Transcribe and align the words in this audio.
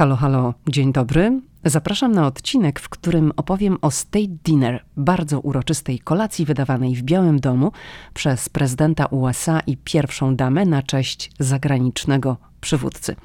Halo, 0.00 0.16
halo, 0.16 0.54
dzień 0.68 0.92
dobry. 0.92 1.40
Zapraszam 1.64 2.12
na 2.12 2.26
odcinek, 2.26 2.80
w 2.80 2.88
którym 2.88 3.32
opowiem 3.36 3.78
o 3.82 3.90
State 3.90 4.36
Dinner, 4.44 4.84
bardzo 4.96 5.40
uroczystej 5.40 5.98
kolacji 5.98 6.44
wydawanej 6.44 6.96
w 6.96 7.02
Białym 7.02 7.40
Domu 7.40 7.72
przez 8.14 8.48
prezydenta 8.48 9.06
USA 9.06 9.60
i 9.60 9.76
pierwszą 9.76 10.36
damę 10.36 10.64
na 10.64 10.82
cześć 10.82 11.30
zagranicznego 11.38 12.36
przywódcy. 12.60 13.16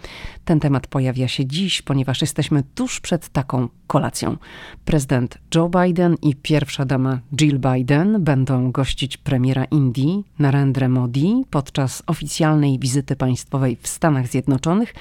Ten 0.46 0.60
temat 0.60 0.88
pojawia 0.88 1.28
się 1.28 1.46
dziś, 1.46 1.82
ponieważ 1.82 2.22
jesteśmy 2.22 2.64
tuż 2.76 3.00
przed 3.00 3.30
taką 3.30 3.70
kolacją. 3.88 4.38
Prezydent 4.86 5.38
Joe 5.56 5.70
Biden 5.70 6.16
i 6.22 6.36
pierwsza 6.36 6.86
dama 6.86 7.20
Jill 7.36 7.60
Biden 7.60 8.24
będą 8.24 8.72
gościć 8.72 9.18
premiera 9.18 9.66
Indii 9.66 10.24
Narendra 10.40 10.90
Modi 10.90 11.44
podczas 11.50 12.04
oficjalnej 12.08 12.80
wizyty 12.80 13.16
państwowej 13.16 13.78
w 13.82 13.88
Stanach 13.88 14.28
Zjednoczonych 14.28 14.94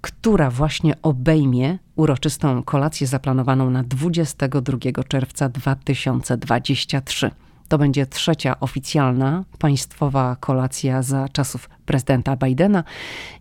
która 0.00 0.50
właśnie 0.50 1.02
obejmie 1.02 1.78
uroczystą 1.96 2.62
kolację 2.62 3.06
zaplanowaną 3.06 3.70
na 3.70 3.82
22 3.82 4.78
czerwca 5.08 5.48
2023. 5.48 7.30
To 7.68 7.78
będzie 7.78 8.06
trzecia 8.06 8.60
oficjalna 8.60 9.44
państwowa 9.58 10.36
kolacja 10.40 11.02
za 11.02 11.28
czasów 11.28 11.68
prezydenta 11.86 12.36
Bidena 12.36 12.84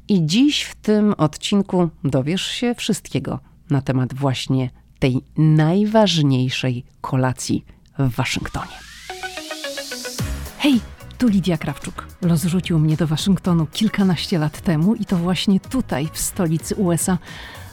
i 0.08 0.26
dziś 0.26 0.64
w 0.64 0.76
tym 0.76 1.14
odcinku 1.18 1.90
dowiesz 2.04 2.46
się 2.46 2.76
wszystkiego 2.76 3.40
na 3.70 3.82
temat 3.82 4.14
właśnie 4.14 4.70
tej 5.00 5.22
najważniejszej 5.38 6.84
kolacji 7.02 7.66
w 8.00 8.16
Waszyngtonie. 8.16 8.76
Hej! 10.58 10.99
Tu 11.20 11.28
Lidia 11.28 11.58
Krawczuk. 11.58 12.08
Los 12.22 12.44
rzucił 12.44 12.80
mnie 12.80 12.98
do 12.98 13.08
Waszyngtonu 13.08 13.68
kilkanaście 13.72 14.40
lat 14.40 14.62
temu 14.62 14.96
i 14.96 15.06
to 15.06 15.18
właśnie 15.18 15.60
tutaj, 15.60 16.10
w 16.14 16.20
stolicy 16.20 16.76
USA, 16.76 17.18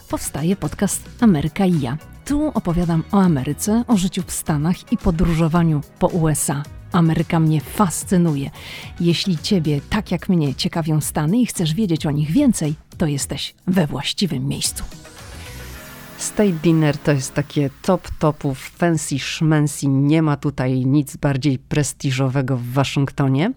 powstaje 0.09 0.55
podcast 0.55 1.09
Ameryka 1.19 1.65
i 1.65 1.79
ja. 1.79 1.97
Tu 2.25 2.47
opowiadam 2.53 3.03
o 3.11 3.21
Ameryce, 3.21 3.83
o 3.87 3.97
życiu 3.97 4.23
w 4.27 4.31
Stanach 4.31 4.91
i 4.91 4.97
podróżowaniu 4.97 5.81
po 5.99 6.07
USA. 6.07 6.63
Ameryka 6.91 7.39
mnie 7.39 7.61
fascynuje. 7.61 8.51
Jeśli 8.99 9.37
Ciebie, 9.37 9.81
tak 9.89 10.11
jak 10.11 10.29
mnie, 10.29 10.55
ciekawią 10.55 11.01
Stany 11.01 11.37
i 11.37 11.45
chcesz 11.45 11.73
wiedzieć 11.73 12.05
o 12.05 12.11
nich 12.11 12.31
więcej, 12.31 12.75
to 12.97 13.05
jesteś 13.05 13.55
we 13.67 13.87
właściwym 13.87 14.47
miejscu. 14.47 14.83
State 16.17 16.51
Dinner 16.51 16.97
to 16.97 17.11
jest 17.11 17.33
takie 17.33 17.69
top 17.81 18.09
topów, 18.19 18.59
fancy 18.59 19.19
szmensi. 19.19 19.89
Nie 19.89 20.21
ma 20.21 20.37
tutaj 20.37 20.85
nic 20.85 21.15
bardziej 21.15 21.59
prestiżowego 21.59 22.57
w 22.57 22.71
Waszyngtonie. 22.71 23.53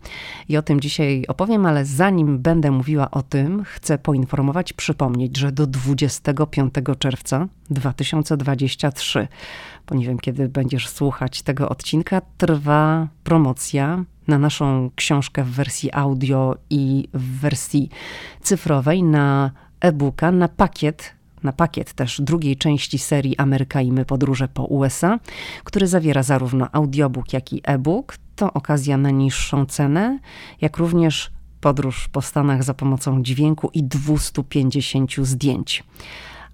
I 0.48 0.56
o 0.56 0.62
tym 0.62 0.80
dzisiaj 0.80 1.24
opowiem, 1.28 1.66
ale 1.66 1.84
zanim 1.84 2.38
będę 2.38 2.70
mówiła 2.70 3.10
o 3.10 3.22
tym, 3.22 3.64
chcę 3.64 3.98
poinformować, 3.98 4.72
przypomnieć, 4.72 5.36
że 5.36 5.52
do 5.52 5.66
25 5.66 6.74
czerwca 6.98 7.48
2023, 7.70 9.28
bo 9.86 9.94
nie 9.94 10.06
wiem 10.06 10.18
kiedy 10.18 10.48
będziesz 10.48 10.88
słuchać 10.88 11.42
tego 11.42 11.68
odcinka, 11.68 12.22
trwa 12.38 13.08
promocja 13.24 14.04
na 14.28 14.38
naszą 14.38 14.90
książkę 14.96 15.44
w 15.44 15.50
wersji 15.50 15.90
audio 15.92 16.56
i 16.70 17.08
w 17.14 17.40
wersji 17.40 17.90
cyfrowej, 18.42 19.02
na 19.02 19.50
e-booka, 19.80 20.32
na 20.32 20.48
pakiet 20.48 21.19
na 21.42 21.52
pakiet 21.52 21.92
też 21.92 22.20
drugiej 22.20 22.56
części 22.56 22.98
serii 22.98 23.36
Ameryka 23.36 23.80
i 23.80 23.92
my 23.92 24.04
podróże 24.04 24.48
po 24.48 24.64
USA, 24.64 25.18
który 25.64 25.86
zawiera 25.86 26.22
zarówno 26.22 26.68
audiobook, 26.72 27.32
jak 27.32 27.52
i 27.52 27.60
e-book. 27.64 28.16
To 28.36 28.52
okazja 28.52 28.96
na 28.96 29.10
niższą 29.10 29.66
cenę, 29.66 30.18
jak 30.60 30.76
również 30.76 31.30
podróż 31.60 32.08
po 32.08 32.22
Stanach 32.22 32.62
za 32.62 32.74
pomocą 32.74 33.22
dźwięku 33.22 33.70
i 33.74 33.82
250 33.82 35.12
zdjęć. 35.22 35.84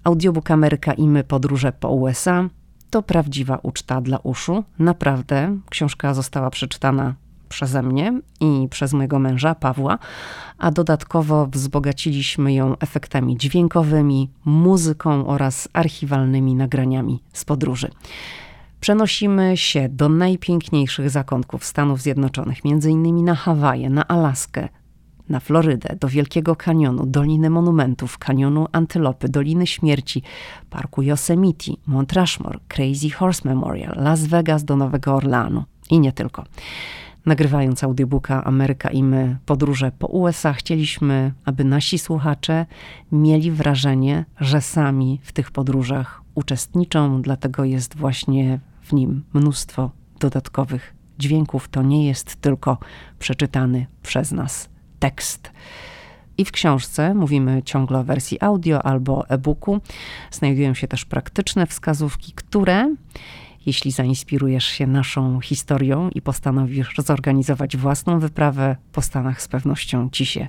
Audiobook 0.03 0.51
Ameryka 0.51 0.93
i 0.93 1.07
my 1.07 1.23
podróże 1.23 1.71
po 1.71 1.89
USA 1.89 2.49
to 2.89 3.03
prawdziwa 3.03 3.59
uczta 3.63 4.01
dla 4.01 4.17
uszu. 4.17 4.63
Naprawdę 4.79 5.57
książka 5.69 6.13
została 6.13 6.49
przeczytana 6.49 7.15
przeze 7.49 7.83
mnie 7.83 8.21
i 8.39 8.67
przez 8.69 8.93
mojego 8.93 9.19
męża 9.19 9.55
Pawła, 9.55 9.99
a 10.57 10.71
dodatkowo 10.71 11.47
wzbogaciliśmy 11.47 12.53
ją 12.53 12.77
efektami 12.79 13.37
dźwiękowymi, 13.37 14.29
muzyką 14.45 15.27
oraz 15.27 15.69
archiwalnymi 15.73 16.55
nagraniami 16.55 17.23
z 17.33 17.45
podróży. 17.45 17.89
Przenosimy 18.79 19.57
się 19.57 19.89
do 19.89 20.09
najpiękniejszych 20.09 21.09
zakątków 21.09 21.65
Stanów 21.65 22.01
Zjednoczonych, 22.01 22.65
innymi 22.65 23.23
na 23.23 23.35
Hawaje, 23.35 23.89
na 23.89 24.07
Alaskę, 24.07 24.69
na 25.29 25.39
Florydę, 25.39 25.95
do 25.99 26.07
Wielkiego 26.07 26.55
Kanionu, 26.55 27.05
Doliny 27.05 27.49
Monumentów, 27.49 28.17
Kanionu 28.17 28.67
Antylopy, 28.71 29.29
Doliny 29.29 29.67
Śmierci, 29.67 30.23
Parku 30.69 31.01
Yosemite, 31.01 31.71
Mount 31.87 32.13
Rushmore, 32.13 32.59
Crazy 32.67 33.09
Horse 33.09 33.49
Memorial, 33.49 33.95
Las 33.97 34.25
Vegas 34.25 34.63
do 34.63 34.75
Nowego 34.75 35.15
Orleanu 35.15 35.63
i 35.89 35.99
nie 35.99 36.11
tylko. 36.11 36.43
Nagrywając 37.27 37.83
audiobooka 37.83 38.43
Ameryka 38.43 38.89
i 38.89 39.03
my 39.03 39.37
podróże 39.45 39.91
po 39.99 40.07
USA, 40.07 40.53
chcieliśmy, 40.53 41.33
aby 41.45 41.63
nasi 41.63 41.99
słuchacze 41.99 42.65
mieli 43.11 43.51
wrażenie, 43.51 44.25
że 44.39 44.61
sami 44.61 45.19
w 45.23 45.31
tych 45.31 45.51
podróżach 45.51 46.21
uczestniczą, 46.35 47.21
dlatego 47.21 47.63
jest 47.63 47.95
właśnie 47.95 48.59
w 48.81 48.93
nim 48.93 49.23
mnóstwo 49.33 49.91
dodatkowych 50.19 50.95
dźwięków. 51.19 51.67
To 51.67 51.81
nie 51.81 52.07
jest 52.07 52.35
tylko 52.35 52.77
przeczytany 53.19 53.87
przez 54.03 54.31
nas 54.31 54.69
tekst. 54.99 55.51
I 56.37 56.45
w 56.45 56.51
książce, 56.51 57.13
mówimy 57.13 57.63
ciągle 57.63 57.99
o 57.99 58.03
wersji 58.03 58.37
audio 58.41 58.85
albo 58.85 59.29
e-booku, 59.29 59.79
znajdują 60.31 60.73
się 60.73 60.87
też 60.87 61.05
praktyczne 61.05 61.67
wskazówki, 61.67 62.33
które 62.35 62.95
jeśli 63.67 63.91
zainspirujesz 63.91 64.65
się 64.65 64.87
naszą 64.87 65.39
historią 65.39 66.09
i 66.09 66.21
postanowisz 66.21 66.95
zorganizować 66.97 67.77
własną 67.77 68.19
wyprawę 68.19 68.75
po 68.91 69.01
Stanach, 69.01 69.41
z 69.41 69.47
pewnością 69.47 70.09
ci 70.09 70.25
się 70.25 70.47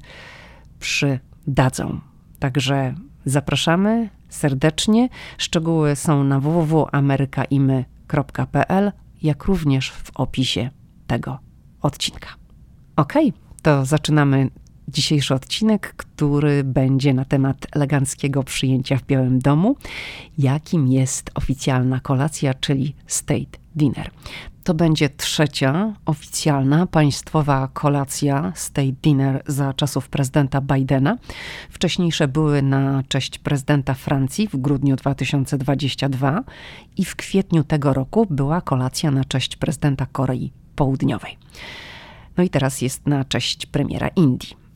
przydadzą. 0.80 2.00
Także 2.38 2.94
zapraszamy 3.24 4.08
serdecznie. 4.28 5.08
Szczegóły 5.38 5.96
są 5.96 6.24
na 6.24 6.40
www.amerykaimy.pl, 6.40 8.92
jak 9.22 9.44
również 9.44 9.90
w 9.90 10.10
opisie 10.14 10.70
tego 11.06 11.38
odcinka. 11.82 12.28
Ok, 12.96 13.12
to 13.62 13.84
zaczynamy 13.84 14.50
dzisiejszy 14.88 15.34
odcinek, 15.34 15.94
który 15.96 16.64
będzie 16.64 17.14
na 17.14 17.24
temat 17.24 17.66
eleganckiego 17.72 18.42
przyjęcia 18.42 18.96
w 18.96 19.02
Białym 19.02 19.38
Domu, 19.38 19.76
jakim 20.38 20.88
jest 20.88 21.30
oficjalna 21.34 22.00
kolacja, 22.00 22.54
czyli 22.54 22.94
State 23.06 23.58
Dinner. 23.76 24.10
To 24.64 24.74
będzie 24.74 25.08
trzecia 25.08 25.94
oficjalna 26.06 26.86
państwowa 26.86 27.68
kolacja 27.72 28.52
State 28.54 28.92
Dinner 29.02 29.42
za 29.46 29.74
czasów 29.74 30.08
prezydenta 30.08 30.60
Bidena. 30.60 31.18
Wcześniejsze 31.70 32.28
były 32.28 32.62
na 32.62 33.02
cześć 33.08 33.38
prezydenta 33.38 33.94
Francji 33.94 34.48
w 34.48 34.56
grudniu 34.56 34.96
2022 34.96 36.44
i 36.96 37.04
w 37.04 37.16
kwietniu 37.16 37.64
tego 37.64 37.92
roku 37.92 38.26
była 38.30 38.60
kolacja 38.60 39.10
na 39.10 39.24
cześć 39.24 39.56
prezydenta 39.56 40.06
Korei 40.06 40.52
Południowej. 40.76 41.38
No 42.36 42.44
i 42.44 42.50
teraz 42.50 42.82
jest 42.82 43.06
na 43.06 43.24
cześć 43.24 43.66
premiera 43.66 44.08
Indii. 44.08 44.67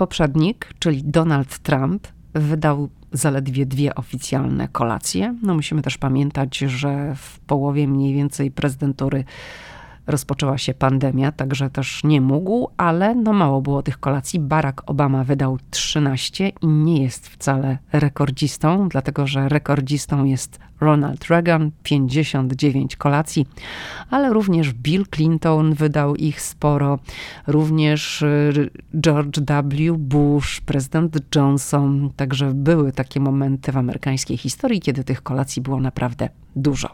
Poprzednik, 0.00 0.74
czyli 0.78 1.02
Donald 1.04 1.58
Trump, 1.58 2.08
wydał 2.34 2.88
zaledwie 3.12 3.66
dwie 3.66 3.94
oficjalne 3.94 4.68
kolacje. 4.68 5.34
No 5.42 5.54
musimy 5.54 5.82
też 5.82 5.98
pamiętać, 5.98 6.58
że 6.58 7.14
w 7.16 7.38
połowie 7.40 7.88
mniej 7.88 8.14
więcej 8.14 8.50
prezydentury 8.50 9.24
rozpoczęła 10.10 10.58
się 10.58 10.74
pandemia, 10.74 11.32
także 11.32 11.70
też 11.70 12.04
nie 12.04 12.20
mógł, 12.20 12.68
ale 12.76 13.14
no 13.14 13.32
mało 13.32 13.62
było 13.62 13.82
tych 13.82 14.00
kolacji. 14.00 14.40
Barack 14.40 14.82
Obama 14.86 15.24
wydał 15.24 15.58
13 15.70 16.48
i 16.62 16.66
nie 16.66 17.02
jest 17.02 17.28
wcale 17.28 17.78
rekordzistą, 17.92 18.88
dlatego 18.88 19.26
że 19.26 19.48
rekordzistą 19.48 20.24
jest 20.24 20.58
Ronald 20.80 21.24
Reagan, 21.24 21.70
59 21.82 22.96
kolacji, 22.96 23.46
ale 24.10 24.32
również 24.32 24.72
Bill 24.72 25.06
Clinton 25.06 25.74
wydał 25.74 26.16
ich 26.16 26.40
sporo, 26.40 26.98
również 27.46 28.22
y, 28.22 28.70
George 29.00 29.40
W. 29.40 29.98
Bush, 29.98 30.60
prezydent 30.60 31.36
Johnson, 31.36 32.10
także 32.16 32.54
były 32.54 32.92
takie 32.92 33.20
momenty 33.20 33.72
w 33.72 33.76
amerykańskiej 33.76 34.36
historii, 34.36 34.80
kiedy 34.80 35.04
tych 35.04 35.22
kolacji 35.22 35.62
było 35.62 35.80
naprawdę 35.80 36.28
dużo. 36.56 36.88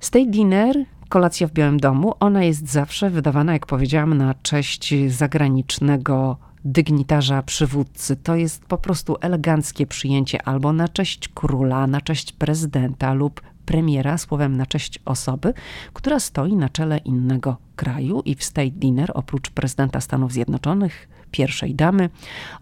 State 0.00 0.26
Dinner 0.26 0.84
Kolacja 1.08 1.46
w 1.46 1.52
Białym 1.52 1.80
Domu, 1.80 2.14
ona 2.20 2.44
jest 2.44 2.70
zawsze 2.70 3.10
wydawana, 3.10 3.52
jak 3.52 3.66
powiedziałam, 3.66 4.14
na 4.14 4.34
cześć 4.34 4.94
zagranicznego 5.08 6.36
dygnitarza, 6.64 7.42
przywódcy. 7.42 8.16
To 8.16 8.36
jest 8.36 8.64
po 8.64 8.78
prostu 8.78 9.16
eleganckie 9.20 9.86
przyjęcie 9.86 10.42
albo 10.42 10.72
na 10.72 10.88
cześć 10.88 11.28
króla, 11.28 11.86
na 11.86 12.00
cześć 12.00 12.32
prezydenta 12.32 13.14
lub 13.14 13.40
premiera, 13.66 14.18
słowem 14.18 14.56
na 14.56 14.66
cześć 14.66 14.98
osoby, 15.04 15.54
która 15.92 16.20
stoi 16.20 16.56
na 16.56 16.68
czele 16.68 16.98
innego 16.98 17.56
kraju 17.76 18.22
i 18.24 18.34
w 18.34 18.44
State 18.44 18.70
Dinner 18.70 19.10
oprócz 19.14 19.50
prezydenta 19.50 20.00
Stanów 20.00 20.32
Zjednoczonych, 20.32 21.08
pierwszej 21.30 21.74
damy 21.74 22.10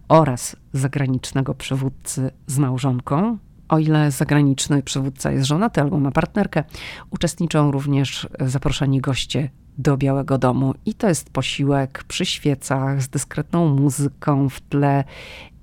oraz 0.07 0.55
zagranicznego 0.73 1.53
przywódcy 1.53 2.31
z 2.47 2.57
małżonką. 2.57 3.37
O 3.69 3.79
ile 3.79 4.11
zagraniczny 4.11 4.83
przywódca 4.83 5.31
jest 5.31 5.47
żonaty 5.47 5.81
albo 5.81 5.99
ma 5.99 6.11
partnerkę, 6.11 6.63
uczestniczą 7.11 7.71
również 7.71 8.27
zaproszeni 8.39 9.01
goście 9.01 9.49
do 9.77 9.97
Białego 9.97 10.37
Domu. 10.37 10.73
I 10.85 10.93
to 10.93 11.07
jest 11.07 11.29
posiłek 11.29 12.03
przy 12.03 12.25
świecach 12.25 13.01
z 13.01 13.09
dyskretną 13.09 13.75
muzyką 13.75 14.49
w 14.49 14.61
tle 14.61 15.03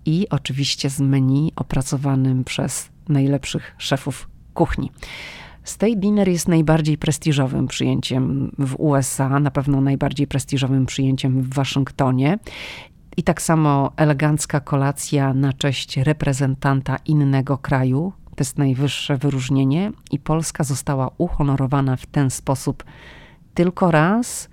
i 0.05 0.27
oczywiście 0.31 0.91
z 0.91 1.01
menu 1.01 1.53
opracowanym 1.57 2.45
przez 2.45 2.89
najlepszych 3.09 3.75
szefów 3.79 4.29
kuchni. 4.55 4.93
State 5.65 5.97
Dinner 5.97 6.29
jest 6.29 6.49
najbardziej 6.49 6.99
prestiżowym 6.99 7.67
przyjęciem 7.67 8.51
w 8.59 8.75
USA, 8.79 9.41
na 9.41 9.51
pewno 9.51 9.81
najbardziej 9.81 10.27
prestiżowym 10.27 10.87
przyjęciem 10.87 11.43
w 11.43 11.55
Waszyngtonie. 11.55 12.39
I 13.17 13.23
tak 13.23 13.43
samo 13.43 13.93
elegancka 13.97 14.61
kolacja 14.61 15.35
na 15.35 15.53
cześć 15.53 15.97
reprezentanta 15.97 16.97
innego 17.07 17.59
kraju. 17.59 18.13
To 18.25 18.37
jest 18.39 18.59
najwyższe 18.59 19.17
wyróżnienie, 19.17 19.93
i 20.11 20.19
Polska 20.19 20.65
została 20.65 21.11
uhonorowana 21.19 21.97
w 21.97 22.07
ten 22.07 22.31
sposób 22.31 22.85
tylko 23.55 23.91
raz. 23.91 24.49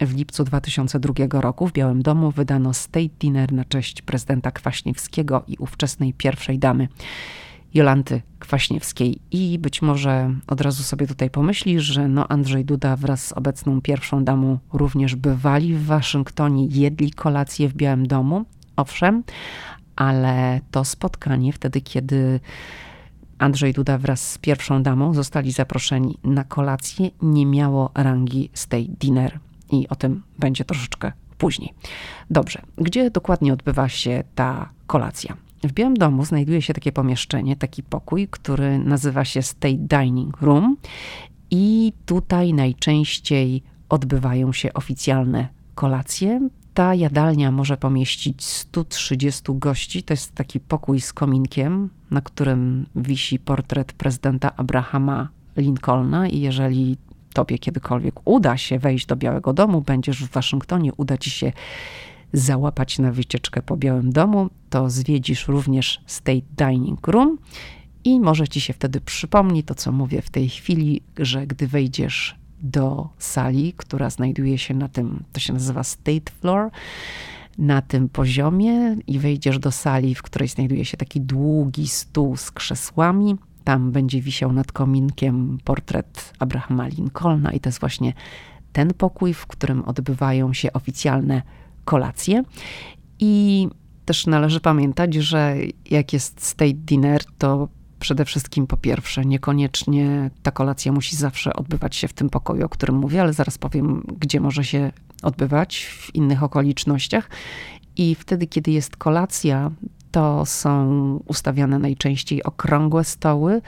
W 0.00 0.14
lipcu 0.16 0.44
2002 0.44 1.40
roku 1.40 1.66
w 1.66 1.72
Białym 1.72 2.02
Domu 2.02 2.30
wydano 2.30 2.74
State 2.74 3.14
Dinner 3.20 3.52
na 3.52 3.64
cześć 3.64 4.02
prezydenta 4.02 4.50
Kwaśniewskiego 4.50 5.42
i 5.46 5.56
ówczesnej 5.58 6.14
pierwszej 6.14 6.58
damy 6.58 6.88
Jolanty 7.76 8.22
Kwaśniewskiej. 8.38 9.18
I 9.30 9.58
być 9.58 9.82
może 9.82 10.34
od 10.46 10.60
razu 10.60 10.82
sobie 10.82 11.06
tutaj 11.06 11.30
pomyślisz, 11.30 11.82
że 11.82 12.08
no 12.08 12.28
Andrzej 12.28 12.64
Duda 12.64 12.96
wraz 12.96 13.26
z 13.26 13.32
obecną 13.32 13.80
pierwszą 13.80 14.24
damą 14.24 14.58
również 14.72 15.16
bywali 15.16 15.74
w 15.74 15.86
Waszyngtonie, 15.86 16.66
jedli 16.66 17.10
kolację 17.10 17.68
w 17.68 17.74
Białym 17.74 18.06
Domu. 18.06 18.44
Owszem, 18.76 19.22
ale 19.96 20.60
to 20.70 20.84
spotkanie 20.84 21.52
wtedy, 21.52 21.80
kiedy 21.80 22.40
Andrzej 23.38 23.72
Duda 23.72 23.98
wraz 23.98 24.30
z 24.32 24.38
pierwszą 24.38 24.82
damą 24.82 25.14
zostali 25.14 25.52
zaproszeni 25.52 26.18
na 26.24 26.44
kolację, 26.44 27.10
nie 27.22 27.46
miało 27.46 27.90
rangi 27.94 28.50
State 28.54 28.92
Dinner. 29.00 29.38
I 29.72 29.88
o 29.88 29.94
tym 29.94 30.22
będzie 30.38 30.64
troszeczkę 30.64 31.12
później. 31.38 31.74
Dobrze, 32.30 32.62
gdzie 32.78 33.10
dokładnie 33.10 33.52
odbywa 33.52 33.88
się 33.88 34.24
ta 34.34 34.68
kolacja? 34.86 35.45
W 35.66 35.72
Białym 35.72 35.96
Domu 35.96 36.24
znajduje 36.24 36.62
się 36.62 36.74
takie 36.74 36.92
pomieszczenie, 36.92 37.56
taki 37.56 37.82
pokój, 37.82 38.28
który 38.28 38.78
nazywa 38.78 39.24
się 39.24 39.42
State 39.42 39.78
Dining 39.78 40.40
Room 40.40 40.76
i 41.50 41.92
tutaj 42.06 42.54
najczęściej 42.54 43.62
odbywają 43.88 44.52
się 44.52 44.72
oficjalne 44.72 45.48
kolacje. 45.74 46.48
Ta 46.74 46.94
jadalnia 46.94 47.50
może 47.50 47.76
pomieścić 47.76 48.44
130 48.44 49.42
gości. 49.48 50.02
To 50.02 50.12
jest 50.12 50.34
taki 50.34 50.60
pokój 50.60 51.00
z 51.00 51.12
kominkiem, 51.12 51.90
na 52.10 52.20
którym 52.20 52.86
wisi 52.96 53.38
portret 53.38 53.92
prezydenta 53.92 54.56
Abrahama 54.56 55.28
Lincolna 55.56 56.28
i 56.28 56.40
jeżeli 56.40 56.96
tobie 57.32 57.58
kiedykolwiek 57.58 58.14
uda 58.24 58.56
się 58.56 58.78
wejść 58.78 59.06
do 59.06 59.16
Białego 59.16 59.52
Domu, 59.52 59.80
będziesz 59.80 60.24
w 60.24 60.30
Waszyngtonie, 60.30 60.90
uda 60.96 61.18
ci 61.18 61.30
się 61.30 61.52
załapać 62.32 62.98
na 62.98 63.12
wycieczkę 63.12 63.62
po 63.62 63.76
Białym 63.76 64.12
Domu, 64.12 64.50
to 64.70 64.90
zwiedzisz 64.90 65.48
również 65.48 66.00
State 66.06 66.46
Dining 66.56 67.08
Room 67.08 67.38
i 68.04 68.20
może 68.20 68.48
ci 68.48 68.60
się 68.60 68.72
wtedy 68.72 69.00
przypomni 69.00 69.62
to, 69.62 69.74
co 69.74 69.92
mówię 69.92 70.22
w 70.22 70.30
tej 70.30 70.48
chwili, 70.48 71.00
że 71.18 71.46
gdy 71.46 71.66
wejdziesz 71.66 72.36
do 72.60 73.08
sali, 73.18 73.72
która 73.76 74.10
znajduje 74.10 74.58
się 74.58 74.74
na 74.74 74.88
tym, 74.88 75.24
to 75.32 75.40
się 75.40 75.52
nazywa 75.52 75.84
State 75.84 76.32
Floor, 76.40 76.70
na 77.58 77.82
tym 77.82 78.08
poziomie 78.08 78.96
i 79.06 79.18
wejdziesz 79.18 79.58
do 79.58 79.70
sali, 79.72 80.14
w 80.14 80.22
której 80.22 80.48
znajduje 80.48 80.84
się 80.84 80.96
taki 80.96 81.20
długi 81.20 81.88
stół 81.88 82.36
z 82.36 82.50
krzesłami. 82.50 83.36
Tam 83.64 83.92
będzie 83.92 84.20
wisiał 84.20 84.52
nad 84.52 84.72
kominkiem 84.72 85.58
portret 85.64 86.32
Abrahama 86.38 86.88
Lincolna 86.88 87.52
i 87.52 87.60
to 87.60 87.68
jest 87.68 87.80
właśnie 87.80 88.12
ten 88.72 88.94
pokój, 88.94 89.34
w 89.34 89.46
którym 89.46 89.84
odbywają 89.84 90.52
się 90.52 90.72
oficjalne 90.72 91.42
kolację. 91.86 92.42
I 93.18 93.68
też 94.04 94.26
należy 94.26 94.60
pamiętać, 94.60 95.14
że 95.14 95.56
jak 95.90 96.12
jest 96.12 96.46
state 96.46 96.72
dinner, 96.72 97.24
to 97.38 97.68
przede 98.00 98.24
wszystkim 98.24 98.66
po 98.66 98.76
pierwsze, 98.76 99.24
niekoniecznie 99.24 100.30
ta 100.42 100.50
kolacja 100.50 100.92
musi 100.92 101.16
zawsze 101.16 101.54
odbywać 101.54 101.96
się 101.96 102.08
w 102.08 102.12
tym 102.12 102.30
pokoju, 102.30 102.66
o 102.66 102.68
którym 102.68 102.96
mówię, 102.96 103.20
ale 103.20 103.32
zaraz 103.32 103.58
powiem, 103.58 104.02
gdzie 104.20 104.40
może 104.40 104.64
się 104.64 104.92
odbywać 105.22 105.84
w 105.84 106.14
innych 106.14 106.42
okolicznościach. 106.42 107.30
I 107.96 108.14
wtedy, 108.14 108.46
kiedy 108.46 108.70
jest 108.70 108.96
kolacja, 108.96 109.70
to 110.10 110.46
są 110.46 111.20
ustawiane 111.26 111.78
najczęściej 111.78 112.42
okrągłe 112.42 113.04
stoły 113.04 113.62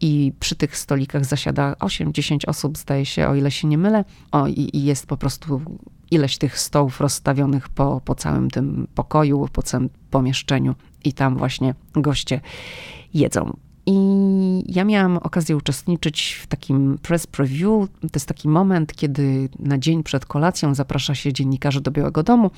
i 0.00 0.32
przy 0.40 0.56
tych 0.56 0.76
stolikach 0.76 1.24
zasiada 1.24 1.72
8-10 1.72 2.38
osób, 2.46 2.78
zdaje 2.78 3.06
się, 3.06 3.28
o 3.28 3.34
ile 3.34 3.50
się 3.50 3.68
nie 3.68 3.78
mylę. 3.78 4.04
O, 4.32 4.46
i, 4.46 4.76
i 4.76 4.84
jest 4.84 5.06
po 5.06 5.16
prostu 5.16 5.60
ileś 6.10 6.38
tych 6.38 6.58
stołów 6.58 7.00
rozstawionych 7.00 7.68
po, 7.68 8.00
po 8.04 8.14
całym 8.14 8.50
tym 8.50 8.86
pokoju, 8.94 9.48
po 9.52 9.62
całym 9.62 9.88
pomieszczeniu 10.10 10.74
i 11.04 11.12
tam 11.12 11.36
właśnie 11.36 11.74
goście 11.92 12.40
jedzą. 13.14 13.56
I 13.86 13.94
ja 14.66 14.84
miałam 14.84 15.16
okazję 15.16 15.56
uczestniczyć 15.56 16.38
w 16.42 16.46
takim 16.46 16.98
press 17.02 17.26
preview. 17.26 17.88
To 18.00 18.08
jest 18.14 18.26
taki 18.26 18.48
moment, 18.48 18.94
kiedy 18.94 19.48
na 19.58 19.78
dzień 19.78 20.02
przed 20.02 20.26
kolacją 20.26 20.74
zaprasza 20.74 21.14
się 21.14 21.32
dziennikarzy 21.32 21.80
do 21.80 21.90
Białego 21.90 22.22
Domu 22.22 22.50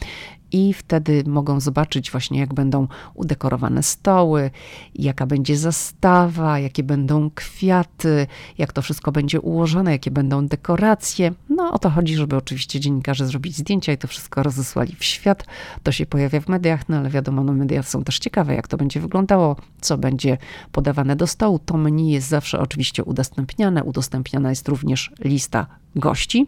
i 0.53 0.73
wtedy 0.73 1.25
mogą 1.27 1.61
zobaczyć 1.61 2.11
właśnie, 2.11 2.41
jak 2.41 2.55
będą 2.55 2.89
udekorowane 3.15 3.83
stoły, 3.83 4.51
jaka 4.95 5.27
będzie 5.27 5.57
zastawa, 5.57 6.59
jakie 6.59 6.83
będą 6.83 7.31
kwiaty, 7.31 8.27
jak 8.59 8.73
to 8.73 8.83
wszystko 8.83 9.13
będzie 9.13 9.41
ułożone, 9.41 9.93
jakie 9.93 10.11
będą 10.11 10.47
dekoracje. 10.47 11.33
No 11.49 11.73
o 11.73 11.79
to 11.79 11.91
chodzi, 11.91 12.17
żeby 12.17 12.37
oczywiście 12.37 12.81
dziennikarze 12.81 13.27
zrobić 13.27 13.57
zdjęcia 13.57 13.93
i 13.93 13.99
to 13.99 14.09
wszystko 14.09 14.43
rozesłali 14.43 14.97
w 14.99 15.05
świat. 15.05 15.45
To 15.83 15.93
się 15.93 16.07
pojawia 16.07 16.41
w 16.41 16.49
mediach, 16.49 16.89
no 16.89 16.97
ale 16.97 17.11
wiadomo, 17.11 17.45
no 17.45 17.53
media 17.53 17.83
są 17.83 18.05
też 18.05 18.19
ciekawe, 18.19 18.55
jak 18.55 18.69
to 18.69 18.77
będzie 18.77 19.01
wyglądało, 19.01 19.57
co 19.81 19.99
będzie 19.99 20.39
podawane 20.73 21.17
do 21.17 21.27
stołu. 21.27 21.59
To 21.59 21.77
menu 21.77 22.11
jest 22.11 22.29
zawsze 22.29 22.61
oczywiście 22.61 23.05
udostępniane. 23.05 23.85
Udostępniana 23.85 24.51
jest 24.51 24.69
również 24.69 25.11
lista 25.25 25.67
gości. 25.97 26.47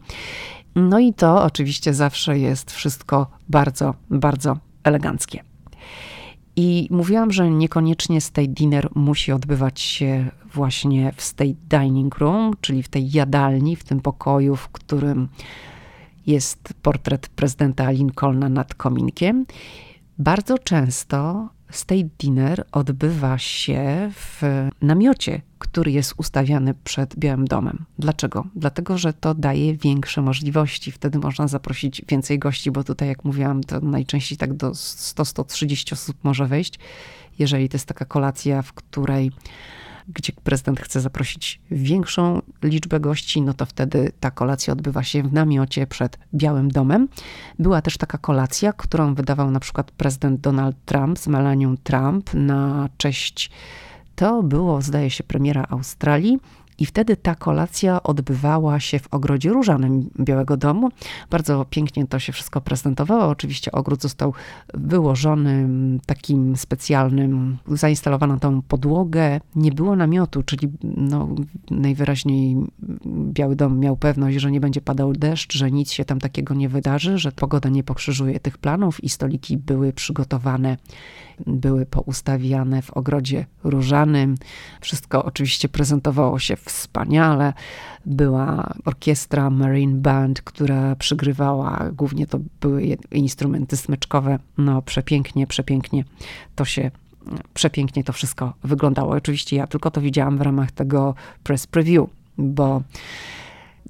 No 0.74 0.98
i 0.98 1.14
to 1.14 1.42
oczywiście 1.42 1.94
zawsze 1.94 2.38
jest 2.38 2.70
wszystko 2.72 3.30
bardzo, 3.48 3.94
bardzo 4.10 4.56
eleganckie. 4.84 5.42
I 6.56 6.88
mówiłam, 6.90 7.32
że 7.32 7.50
niekoniecznie 7.50 8.20
state 8.20 8.48
dinner 8.48 8.88
musi 8.94 9.32
odbywać 9.32 9.80
się 9.80 10.30
właśnie 10.52 11.12
w 11.16 11.22
state 11.22 11.54
dining 11.68 12.18
room, 12.18 12.52
czyli 12.60 12.82
w 12.82 12.88
tej 12.88 13.10
jadalni, 13.10 13.76
w 13.76 13.84
tym 13.84 14.00
pokoju, 14.00 14.56
w 14.56 14.68
którym 14.68 15.28
jest 16.26 16.74
portret 16.82 17.28
prezydenta 17.28 17.90
Lincolna 17.90 18.48
nad 18.48 18.74
kominkiem. 18.74 19.46
Bardzo 20.18 20.58
często 20.58 21.48
State 21.70 22.08
Dinner 22.18 22.66
odbywa 22.72 23.38
się 23.38 24.10
w 24.14 24.42
namiocie, 24.82 25.40
który 25.64 25.92
jest 25.92 26.14
ustawiany 26.16 26.74
przed 26.84 27.16
Białym 27.16 27.44
Domem. 27.44 27.84
Dlaczego? 27.98 28.46
Dlatego, 28.56 28.98
że 28.98 29.12
to 29.12 29.34
daje 29.34 29.76
większe 29.76 30.22
możliwości. 30.22 30.92
Wtedy 30.92 31.18
można 31.18 31.48
zaprosić 31.48 32.02
więcej 32.08 32.38
gości, 32.38 32.70
bo 32.70 32.84
tutaj, 32.84 33.08
jak 33.08 33.24
mówiłam, 33.24 33.64
to 33.64 33.80
najczęściej 33.80 34.38
tak 34.38 34.54
do 34.54 34.70
100-130 34.70 35.92
osób 35.92 36.16
może 36.22 36.46
wejść. 36.46 36.78
Jeżeli 37.38 37.68
to 37.68 37.74
jest 37.74 37.86
taka 37.86 38.04
kolacja, 38.04 38.62
w 38.62 38.72
której 38.72 39.32
gdzie 40.08 40.32
prezydent 40.32 40.80
chce 40.80 41.00
zaprosić 41.00 41.60
większą 41.70 42.42
liczbę 42.62 43.00
gości, 43.00 43.42
no 43.42 43.54
to 43.54 43.66
wtedy 43.66 44.12
ta 44.20 44.30
kolacja 44.30 44.72
odbywa 44.72 45.02
się 45.02 45.22
w 45.22 45.32
namiocie 45.32 45.86
przed 45.86 46.18
Białym 46.34 46.68
Domem. 46.68 47.08
Była 47.58 47.82
też 47.82 47.96
taka 47.96 48.18
kolacja, 48.18 48.72
którą 48.72 49.14
wydawał 49.14 49.50
na 49.50 49.60
przykład 49.60 49.90
prezydent 49.90 50.40
Donald 50.40 50.76
Trump 50.84 51.18
z 51.18 51.26
Melanią 51.26 51.76
Trump 51.76 52.34
na 52.34 52.88
cześć 52.96 53.50
to 54.16 54.42
było, 54.42 54.82
zdaje 54.82 55.10
się, 55.10 55.24
premiera 55.24 55.66
Australii. 55.70 56.38
I 56.78 56.86
wtedy 56.86 57.16
ta 57.16 57.34
kolacja 57.34 58.02
odbywała 58.02 58.80
się 58.80 58.98
w 58.98 59.14
ogrodzie 59.14 59.50
różanym 59.50 60.10
Białego 60.20 60.56
Domu. 60.56 60.90
Bardzo 61.30 61.66
pięknie 61.70 62.06
to 62.06 62.18
się 62.18 62.32
wszystko 62.32 62.60
prezentowało. 62.60 63.28
Oczywiście 63.28 63.72
ogród 63.72 64.02
został 64.02 64.34
wyłożony 64.74 65.68
takim 66.06 66.56
specjalnym, 66.56 67.56
zainstalowano 67.68 68.38
tą 68.38 68.62
podłogę. 68.62 69.40
Nie 69.56 69.72
było 69.72 69.96
namiotu, 69.96 70.42
czyli 70.42 70.68
no, 70.82 71.28
najwyraźniej 71.70 72.56
Biały 73.06 73.56
Dom 73.56 73.78
miał 73.78 73.96
pewność, 73.96 74.36
że 74.36 74.50
nie 74.50 74.60
będzie 74.60 74.80
padał 74.80 75.12
deszcz, 75.12 75.56
że 75.56 75.70
nic 75.70 75.92
się 75.92 76.04
tam 76.04 76.20
takiego 76.20 76.54
nie 76.54 76.68
wydarzy, 76.68 77.18
że 77.18 77.32
pogoda 77.32 77.68
nie 77.68 77.82
pokrzyżuje 77.82 78.40
tych 78.40 78.58
planów 78.58 79.04
i 79.04 79.08
stoliki 79.08 79.56
były 79.56 79.92
przygotowane 79.92 80.76
były 81.46 81.86
poustawiane 81.86 82.82
w 82.82 82.90
ogrodzie 82.90 83.46
różanym. 83.64 84.34
Wszystko 84.80 85.24
oczywiście 85.24 85.68
prezentowało 85.68 86.38
się 86.38 86.56
wspaniale. 86.56 87.52
Była 88.06 88.74
orkiestra 88.84 89.50
Marine 89.50 89.96
Band, 89.96 90.42
która 90.42 90.96
przygrywała, 90.96 91.90
głównie 91.92 92.26
to 92.26 92.38
były 92.60 92.82
instrumenty 93.10 93.76
smyczkowe. 93.76 94.38
No 94.58 94.82
przepięknie, 94.82 95.46
przepięknie 95.46 96.04
to 96.54 96.64
się 96.64 96.90
przepięknie 97.54 98.04
to 98.04 98.12
wszystko 98.12 98.52
wyglądało. 98.64 99.14
Oczywiście 99.14 99.56
ja 99.56 99.66
tylko 99.66 99.90
to 99.90 100.00
widziałam 100.00 100.38
w 100.38 100.40
ramach 100.40 100.72
tego 100.72 101.14
press 101.42 101.66
preview, 101.66 102.06
bo 102.38 102.82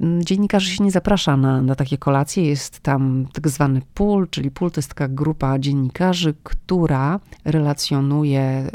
dziennikarzy 0.01 0.71
się 0.71 0.85
nie 0.85 0.91
zaprasza 0.91 1.37
na, 1.37 1.63
na 1.63 1.75
takie 1.75 1.99
kolacje. 1.99 2.45
Jest 2.45 2.81
tam 2.81 3.27
tak 3.33 3.49
zwany 3.49 3.83
pool, 3.95 4.29
czyli 4.31 4.51
pool 4.51 4.71
to 4.71 4.79
jest 4.79 4.89
taka 4.89 5.09
grupa 5.09 5.59
dziennikarzy, 5.59 6.35
która 6.43 7.21
relacjonuje 7.45 8.41
e, 8.41 8.71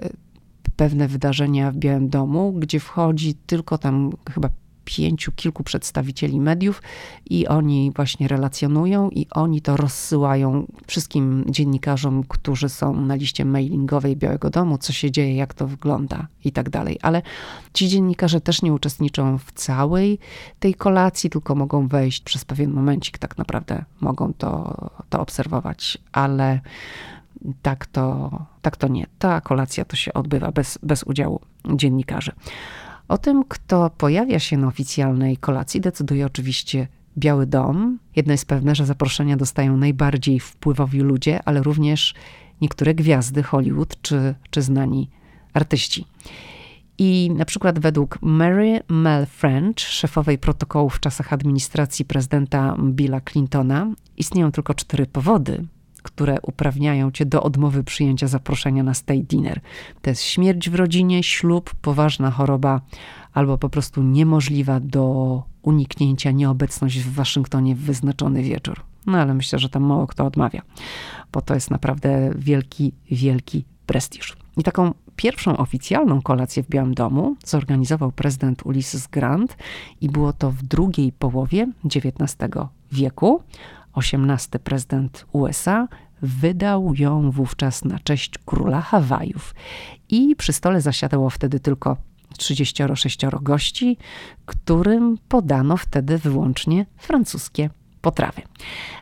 pewne 0.76 1.08
wydarzenia 1.08 1.72
w 1.72 1.76
Białym 1.76 2.10
Domu, 2.10 2.54
gdzie 2.54 2.80
wchodzi 2.80 3.36
tylko 3.36 3.78
tam 3.78 4.12
chyba 4.34 4.50
pięciu, 4.96 5.32
kilku 5.32 5.64
przedstawicieli 5.64 6.40
mediów 6.40 6.82
i 7.30 7.48
oni 7.48 7.92
właśnie 7.96 8.28
relacjonują 8.28 9.10
i 9.10 9.28
oni 9.32 9.62
to 9.62 9.78
rozsyłają 9.78 10.68
wszystkim 10.88 11.46
dziennikarzom, 11.48 12.24
którzy 12.24 12.70
są 12.70 13.02
na 13.02 13.16
liście 13.16 13.46
mailingowej 13.46 14.16
Białego 14.16 14.50
Domu, 14.50 14.78
co 14.78 14.94
się 14.94 15.12
dzieje, 15.12 15.36
jak 15.36 15.54
to 15.54 15.68
wygląda 15.68 16.28
i 16.46 16.52
tak 16.52 16.70
dalej. 16.70 17.00
Ale 17.02 17.22
ci 17.74 17.88
dziennikarze 17.88 18.42
też 18.42 18.62
nie 18.62 18.74
uczestniczą 18.74 19.38
w 19.38 19.52
całej 19.52 20.20
tej 20.60 20.74
kolacji, 20.76 21.30
tylko 21.30 21.56
mogą 21.56 21.88
wejść 21.88 22.24
przez 22.24 22.46
pewien 22.46 22.72
momencik, 22.72 23.18
tak 23.18 23.38
naprawdę 23.38 23.86
mogą 24.02 24.34
to, 24.34 24.76
to 25.10 25.20
obserwować, 25.20 25.98
ale 26.12 26.60
tak 27.62 27.86
to, 27.86 28.32
tak 28.62 28.78
to 28.78 28.88
nie. 28.88 29.06
Ta 29.20 29.42
kolacja 29.42 29.86
to 29.86 29.96
się 29.96 30.14
odbywa 30.14 30.52
bez, 30.52 30.80
bez 30.84 31.04
udziału 31.04 31.42
dziennikarzy. 31.76 32.32
O 33.10 33.18
tym, 33.18 33.44
kto 33.48 33.90
pojawia 33.90 34.40
się 34.40 34.58
na 34.58 34.68
oficjalnej 34.68 35.38
kolacji, 35.38 35.82
decyduje 35.82 36.26
oczywiście 36.26 36.88
Biały 37.18 37.46
Dom. 37.46 38.00
Jedno 38.16 38.32
jest 38.32 38.46
pewne, 38.46 38.76
że 38.76 38.86
zaproszenia 38.86 39.38
dostają 39.38 39.78
najbardziej 39.78 40.40
wpływowi 40.40 41.00
ludzie, 41.00 41.40
ale 41.46 41.64
również 41.64 42.14
niektóre 42.62 42.94
gwiazdy 42.94 43.44
Hollywood 43.44 44.02
czy, 44.02 44.36
czy 44.50 44.62
znani 44.62 45.10
artyści. 45.54 46.06
I 46.98 47.32
na 47.36 47.46
przykład 47.46 47.80
według 47.80 48.20
Mary 48.22 48.80
Mel 48.90 49.26
French, 49.26 49.80
szefowej 49.80 50.38
protokołu 50.38 50.90
w 50.90 51.00
czasach 51.00 51.34
administracji 51.34 52.06
prezydenta 52.06 52.76
Billa 52.84 53.22
Clintona, 53.22 53.88
istnieją 54.18 54.52
tylko 54.52 54.74
cztery 54.74 55.06
powody, 55.06 55.66
które 56.02 56.38
uprawniają 56.42 57.12
cię 57.12 57.26
do 57.26 57.44
odmowy 57.44 57.84
przyjęcia 57.84 58.28
zaproszenia 58.28 58.84
na 58.84 58.94
state 58.94 59.20
dinner. 59.20 59.62
To 60.02 60.10
jest 60.10 60.24
śmierć 60.24 60.70
w 60.70 60.76
rodzinie, 60.76 61.24
ślub, 61.24 61.76
poważna 61.82 62.32
choroba 62.32 62.82
albo 63.34 63.58
po 63.58 63.70
prostu 63.70 64.04
niemożliwa 64.04 64.80
do 64.80 65.44
uniknięcia 65.62 66.32
nieobecność 66.32 67.00
w 67.00 67.14
Waszyngtonie 67.14 67.76
w 67.76 67.80
wyznaczony 67.80 68.44
wieczór. 68.44 68.82
No 69.06 69.18
ale 69.18 69.34
myślę, 69.34 69.60
że 69.60 69.70
tam 69.70 69.84
mało 69.84 70.08
kto 70.08 70.26
odmawia, 70.26 70.62
bo 71.32 71.42
to 71.42 71.54
jest 71.54 71.72
naprawdę 71.72 72.32
wielki, 72.36 72.94
wielki 73.12 73.66
prestiż. 73.86 74.38
I 74.58 74.64
taką 74.64 74.94
pierwszą 75.16 75.58
oficjalną 75.58 76.22
kolację 76.22 76.64
w 76.64 76.70
Białym 76.70 76.94
Domu 76.94 77.36
zorganizował 77.46 78.12
prezydent 78.12 78.66
Ulysses 78.66 79.08
Grant 79.08 79.58
i 80.02 80.10
było 80.10 80.34
to 80.34 80.52
w 80.52 80.64
drugiej 80.64 81.12
połowie 81.12 81.68
XIX 81.86 82.36
wieku. 82.92 83.44
XVIII 83.98 84.60
prezydent 84.64 85.26
USA 85.32 85.88
wydał 86.22 86.94
ją 86.96 87.32
wówczas 87.32 87.86
na 87.86 88.00
cześć 88.00 88.38
króla 88.46 88.82
Hawajów. 88.82 89.56
I 90.10 90.36
przy 90.36 90.54
stole 90.54 90.82
zasiadało 90.82 91.30
wtedy 91.30 91.60
tylko 91.60 91.98
36 92.38 93.20
gości, 93.42 93.98
którym 94.46 95.18
podano 95.30 95.78
wtedy 95.78 96.18
wyłącznie 96.18 96.86
francuskie 96.98 97.70
potrawy. 98.02 98.42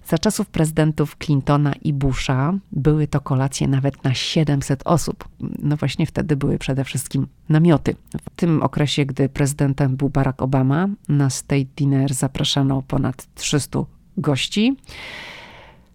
Za 0.05 0.17
czasów 0.17 0.47
prezydentów 0.47 1.15
Clintona 1.23 1.73
i 1.73 1.93
Busha 1.93 2.53
były 2.71 3.07
to 3.07 3.21
kolacje 3.21 3.67
nawet 3.67 4.03
na 4.03 4.13
700 4.13 4.81
osób. 4.85 5.27
No 5.59 5.77
właśnie 5.77 6.05
wtedy 6.05 6.35
były 6.35 6.57
przede 6.57 6.83
wszystkim 6.83 7.27
namioty. 7.49 7.95
W 8.21 8.35
tym 8.35 8.63
okresie, 8.63 9.05
gdy 9.05 9.29
prezydentem 9.29 9.95
był 9.95 10.09
Barack 10.09 10.41
Obama, 10.41 10.87
na 11.09 11.29
State 11.29 11.65
Dinner 11.77 12.13
zapraszano 12.13 12.81
ponad 12.81 13.27
300 13.35 13.79
gości. 14.17 14.77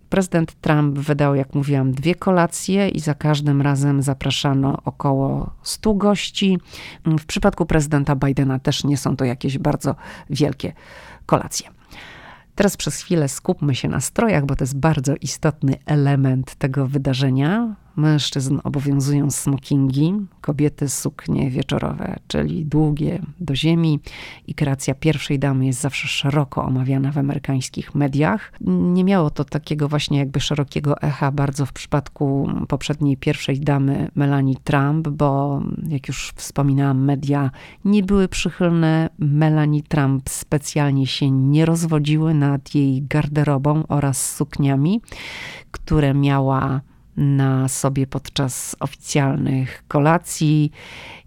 Prezydent 0.09 0.61
Trump 0.61 0.99
wydał, 0.99 1.35
jak 1.35 1.55
mówiłam, 1.55 1.93
dwie 1.93 2.15
kolacje 2.15 2.89
i 2.89 3.01
za 3.01 3.15
każdym 3.15 3.63
razem 3.63 4.03
zapraszano 4.03 4.79
około 4.85 5.51
100 5.63 5.95
gości. 5.95 6.59
W 7.07 7.27
przypadku 7.27 7.67
prezydenta 7.67 8.17
Bidena 8.17 8.59
też 8.59 8.85
nie 8.85 8.97
są 8.97 9.17
to 9.17 9.25
jakieś 9.25 9.59
bardzo 9.59 9.95
wielkie 10.31 10.73
kolacje. 11.27 11.69
Teraz 12.55 12.77
przez 12.77 13.03
chwilę 13.03 13.29
skupmy 13.29 13.75
się 13.75 13.89
na 13.89 14.01
strojach, 14.01 14.47
bo 14.47 14.57
to 14.57 14.65
jest 14.65 14.77
bardzo 14.77 15.15
istotny 15.21 15.75
element 15.87 16.55
tego 16.55 16.87
wydarzenia. 16.87 17.77
Mężczyzn 17.97 18.59
obowiązują 18.65 19.31
smokingi, 19.31 20.15
kobiety 20.41 20.89
suknie 20.89 21.51
wieczorowe, 21.51 22.17
czyli 22.27 22.65
długie 22.65 23.23
do 23.41 23.57
ziemi 23.57 24.01
i 24.47 24.55
kreacja 24.55 24.95
pierwszej 24.95 25.39
damy 25.39 25.67
jest 25.67 25.81
zawsze 25.81 26.09
szeroko 26.09 26.65
omawiana 26.65 27.13
w 27.13 27.19
amerykańskich 27.19 27.95
mediach. 27.95 28.53
Nie 28.67 29.05
miało 29.05 29.31
to 29.31 29.45
takiego 29.45 29.89
właśnie 29.89 30.19
jakby 30.19 30.41
szerokiego 30.41 31.03
echa 31.03 31.33
bardzo 31.33 31.67
w 31.67 31.73
przypadku 31.73 32.51
poprzedniej 32.69 33.17
pierwszej 33.17 33.61
damy 33.61 34.11
Melanie 34.15 34.55
Trump, 34.65 35.09
bo 35.09 35.63
jak 35.89 36.09
już 36.09 36.33
wspominałam, 36.37 37.05
media 37.05 37.51
nie 37.85 38.03
były 38.03 38.29
przychylne. 38.29 39.11
Melanie 39.19 39.83
Trump 39.83 40.29
specjalnie 40.29 41.07
się 41.07 41.31
nie 41.31 41.67
rozwodziły 41.67 42.35
nad 42.35 42.75
jej 42.75 43.03
garderobą 43.03 43.87
oraz 43.89 44.35
sukniami, 44.35 45.01
które 45.71 46.15
miała 46.15 46.81
na 47.17 47.69
sobie 47.69 48.07
podczas 48.07 48.77
oficjalnych 48.81 49.85
kolacji. 49.89 50.73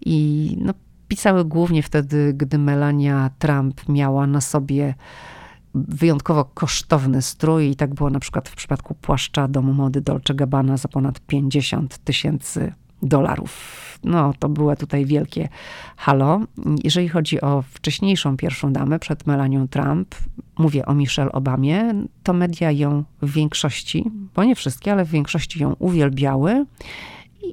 I 0.06 0.58
no, 0.62 0.74
pisały 1.08 1.46
głównie 1.46 1.84
wtedy, 1.84 2.34
gdy 2.34 2.58
Melania 2.58 3.30
Trump 3.40 3.90
miała 3.90 4.28
na 4.28 4.42
sobie 4.42 4.94
wyjątkowo 5.76 6.46
kosztowny 6.46 7.22
strój. 7.22 7.70
I 7.70 7.76
tak 7.76 7.94
było 7.94 8.10
na 8.10 8.20
przykład 8.20 8.50
w 8.50 8.56
przypadku 8.56 8.96
płaszcza 8.96 9.48
domu 9.48 9.74
mody 9.74 10.02
Dolce 10.02 10.34
Gabbana 10.34 10.78
za 10.78 10.88
ponad 10.88 11.20
50 11.20 11.98
tysięcy 11.98 12.74
dolarów. 13.02 13.86
No, 14.04 14.34
to 14.40 14.50
były 14.50 14.76
tutaj 14.76 15.06
wielkie 15.06 15.50
halo. 15.98 16.40
Jeżeli 16.84 17.10
chodzi 17.10 17.42
o 17.42 17.62
wcześniejszą 17.62 18.38
pierwszą 18.38 18.74
damę 18.74 19.00
przed 19.00 19.28
Melanią 19.28 19.68
Trump, 19.68 20.16
mówię 20.58 20.86
o 20.86 20.94
Michelle 20.94 21.32
Obamie, 21.32 21.94
to 22.24 22.34
media 22.34 22.72
ją 22.72 23.04
w 23.22 23.32
większości, 23.32 24.12
bo 24.36 24.44
nie 24.44 24.56
wszystkie, 24.56 24.92
ale 24.92 25.06
w 25.06 25.10
większości 25.10 25.62
ją 25.62 25.76
uwielbiały. 25.80 26.66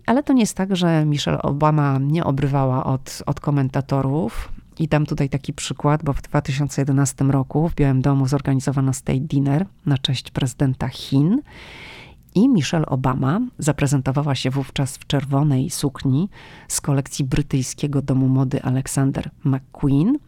Ale 0.06 0.22
to 0.22 0.32
nie 0.32 0.40
jest 0.40 0.56
tak, 0.56 0.76
że 0.76 1.04
Michelle 1.04 1.42
Obama 1.42 1.98
nie 1.98 2.24
obrywała 2.24 2.84
od, 2.84 3.22
od 3.26 3.40
komentatorów. 3.40 4.52
I 4.78 4.88
dam 4.88 5.06
tutaj 5.06 5.28
taki 5.28 5.52
przykład, 5.52 6.04
bo 6.04 6.12
w 6.12 6.22
2011 6.22 7.24
roku 7.24 7.68
w 7.68 7.74
Białym 7.74 8.02
Domu 8.02 8.26
zorganizowano 8.26 8.92
State 8.92 9.20
Dinner 9.20 9.66
na 9.86 9.98
cześć 9.98 10.30
prezydenta 10.30 10.88
Chin. 10.88 11.42
I 12.34 12.48
Michelle 12.48 12.86
Obama 12.86 13.40
zaprezentowała 13.58 14.34
się 14.34 14.50
wówczas 14.50 14.96
w 14.96 15.06
czerwonej 15.06 15.70
sukni 15.70 16.28
z 16.68 16.80
kolekcji 16.80 17.24
brytyjskiego 17.24 18.02
domu 18.02 18.28
mody 18.28 18.62
Alexander 18.62 19.30
McQueen. 19.44 20.18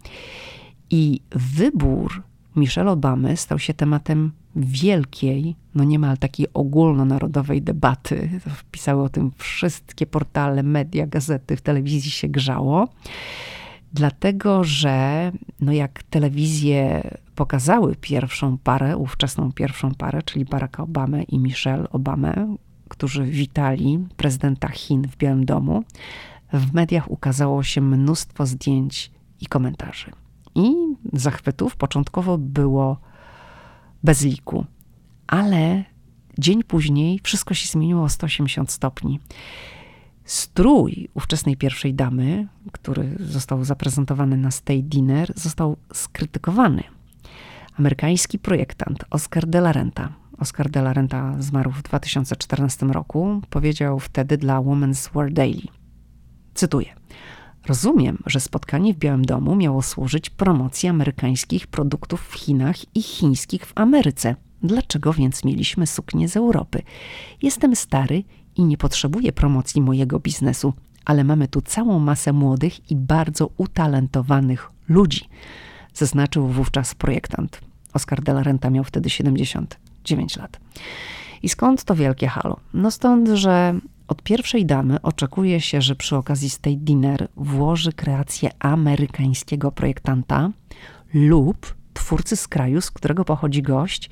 I 0.90 1.20
wybór 1.30 2.22
Michelle 2.56 2.90
Obamy 2.90 3.36
stał 3.36 3.58
się 3.58 3.74
tematem 3.74 4.32
wielkiej, 4.56 5.56
no 5.74 5.84
niemal 5.84 6.18
takiej 6.18 6.46
ogólnonarodowej 6.54 7.62
debaty. 7.62 8.40
Pisały 8.70 9.02
o 9.02 9.08
tym 9.08 9.32
wszystkie 9.38 10.06
portale, 10.06 10.62
media, 10.62 11.06
gazety, 11.06 11.56
w 11.56 11.62
telewizji 11.62 12.10
się 12.10 12.28
grzało. 12.28 12.88
Dlatego, 13.92 14.64
że 14.64 15.32
no 15.60 15.72
jak 15.72 16.02
telewizje 16.02 17.02
pokazały 17.34 17.96
pierwszą 17.96 18.58
parę, 18.58 18.96
ówczesną 18.96 19.52
pierwszą 19.52 19.94
parę, 19.94 20.22
czyli 20.22 20.44
Baracka 20.44 20.82
Obamę 20.82 21.22
i 21.22 21.38
Michelle 21.38 21.90
Obamę, 21.90 22.56
którzy 22.88 23.24
witali 23.24 24.06
prezydenta 24.16 24.68
Chin 24.68 25.08
w 25.08 25.16
Białym 25.16 25.44
Domu, 25.44 25.84
w 26.52 26.72
mediach 26.72 27.10
ukazało 27.10 27.62
się 27.62 27.80
mnóstwo 27.80 28.46
zdjęć 28.46 29.10
i 29.40 29.46
komentarzy. 29.46 30.10
I 30.54 30.74
zachwytów 31.12 31.76
początkowo 31.76 32.38
było 32.38 32.98
bez 34.04 34.24
liku, 34.24 34.64
ale 35.26 35.84
dzień 36.38 36.62
później 36.62 37.20
wszystko 37.22 37.54
się 37.54 37.68
zmieniło 37.68 38.02
o 38.02 38.08
180 38.08 38.70
stopni. 38.70 39.20
Strój 40.24 41.08
ówczesnej 41.14 41.56
pierwszej 41.56 41.94
damy, 41.94 42.48
który 42.72 43.16
został 43.20 43.64
zaprezentowany 43.64 44.36
na 44.36 44.50
State 44.50 44.82
Dinner, 44.82 45.32
został 45.36 45.76
skrytykowany. 45.92 46.82
Amerykański 47.78 48.38
projektant 48.38 49.04
Oscar 49.10 49.46
de 49.46 49.58
la 49.58 49.72
Renta, 49.72 50.12
Oscar 50.38 50.70
de 50.70 50.80
la 50.80 50.92
Renta 50.92 51.34
zmarł 51.38 51.70
w 51.70 51.82
2014 51.82 52.86
roku, 52.86 53.40
powiedział 53.50 53.98
wtedy 54.00 54.38
dla 54.38 54.58
Women's 54.58 55.10
Wear 55.14 55.32
Daily, 55.32 55.66
cytuję, 56.54 56.94
Rozumiem, 57.66 58.18
że 58.26 58.40
spotkanie 58.40 58.94
w 58.94 58.98
Białym 58.98 59.24
Domu 59.24 59.56
miało 59.56 59.82
służyć 59.82 60.30
promocji 60.30 60.88
amerykańskich 60.88 61.66
produktów 61.66 62.28
w 62.28 62.34
Chinach 62.34 62.76
i 62.94 63.02
chińskich 63.02 63.66
w 63.66 63.72
Ameryce. 63.74 64.36
Dlaczego 64.62 65.12
więc 65.12 65.44
mieliśmy 65.44 65.86
suknie 65.86 66.28
z 66.28 66.36
Europy? 66.36 66.82
Jestem 67.42 67.76
stary 67.76 68.24
i 68.56 68.64
nie 68.64 68.76
potrzebuję 68.76 69.32
promocji 69.32 69.80
mojego 69.80 70.20
biznesu, 70.20 70.72
ale 71.04 71.24
mamy 71.24 71.48
tu 71.48 71.60
całą 71.60 71.98
masę 71.98 72.32
młodych 72.32 72.90
i 72.90 72.96
bardzo 72.96 73.50
utalentowanych 73.56 74.70
ludzi, 74.88 75.28
zaznaczył 75.94 76.48
wówczas 76.48 76.94
projektant. 76.94 77.60
Oscar 77.92 78.22
de 78.22 78.32
la 78.32 78.42
Renta 78.42 78.70
miał 78.70 78.84
wtedy 78.84 79.10
79 79.10 80.36
lat. 80.36 80.60
I 81.42 81.48
skąd 81.48 81.84
to 81.84 81.94
wielkie 81.94 82.28
halo? 82.28 82.56
No 82.74 82.90
stąd, 82.90 83.28
że 83.28 83.80
od 84.08 84.22
pierwszej 84.22 84.66
damy 84.66 85.02
oczekuje 85.02 85.60
się, 85.60 85.82
że 85.82 85.96
przy 85.96 86.16
okazji 86.16 86.50
State 86.50 86.76
Dinner 86.76 87.28
włoży 87.36 87.92
kreację 87.92 88.50
amerykańskiego 88.58 89.72
projektanta 89.72 90.50
lub 91.14 91.74
twórcy 91.94 92.36
z 92.36 92.48
kraju, 92.48 92.80
z 92.80 92.90
którego 92.90 93.24
pochodzi 93.24 93.62
gość, 93.62 94.10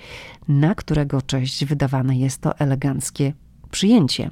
na 0.49 0.75
którego 0.75 1.23
cześć 1.23 1.65
wydawane 1.65 2.17
jest 2.17 2.41
to 2.41 2.59
eleganckie 2.59 3.33
przyjęcie. 3.71 4.31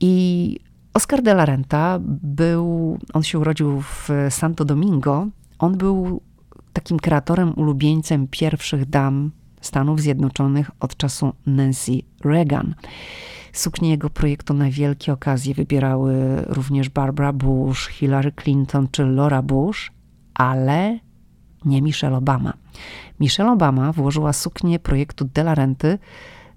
I 0.00 0.56
Oscar 0.94 1.22
de 1.22 1.30
la 1.30 1.44
Renta 1.44 1.98
był, 2.22 2.98
on 3.12 3.22
się 3.22 3.38
urodził 3.38 3.80
w 3.80 4.08
Santo 4.30 4.64
Domingo. 4.64 5.26
On 5.60 5.76
był 5.76 6.20
takim 6.72 6.98
kreatorem, 6.98 7.52
ulubieńcem 7.56 8.28
pierwszych 8.28 8.86
dam 8.86 9.30
Stanów 9.60 10.00
Zjednoczonych 10.00 10.70
od 10.80 10.96
czasu 10.96 11.32
Nancy 11.46 11.92
Reagan. 12.24 12.74
Suknie 13.52 13.90
jego 13.90 14.10
projektu 14.10 14.54
na 14.54 14.70
wielkie 14.70 15.12
okazje 15.12 15.54
wybierały 15.54 16.42
również 16.46 16.88
Barbara 16.88 17.32
Bush, 17.32 17.88
Hillary 17.88 18.32
Clinton 18.32 18.88
czy 18.90 19.04
Laura 19.04 19.42
Bush, 19.42 19.92
ale 20.34 20.98
nie 21.64 21.82
Michelle 21.82 22.16
Obama. 22.16 22.52
Michelle 23.20 23.52
Obama 23.52 23.92
włożyła 23.92 24.32
suknię 24.32 24.78
projektu 24.78 25.24
De 25.24 25.42
La 25.42 25.54
Renty 25.54 25.98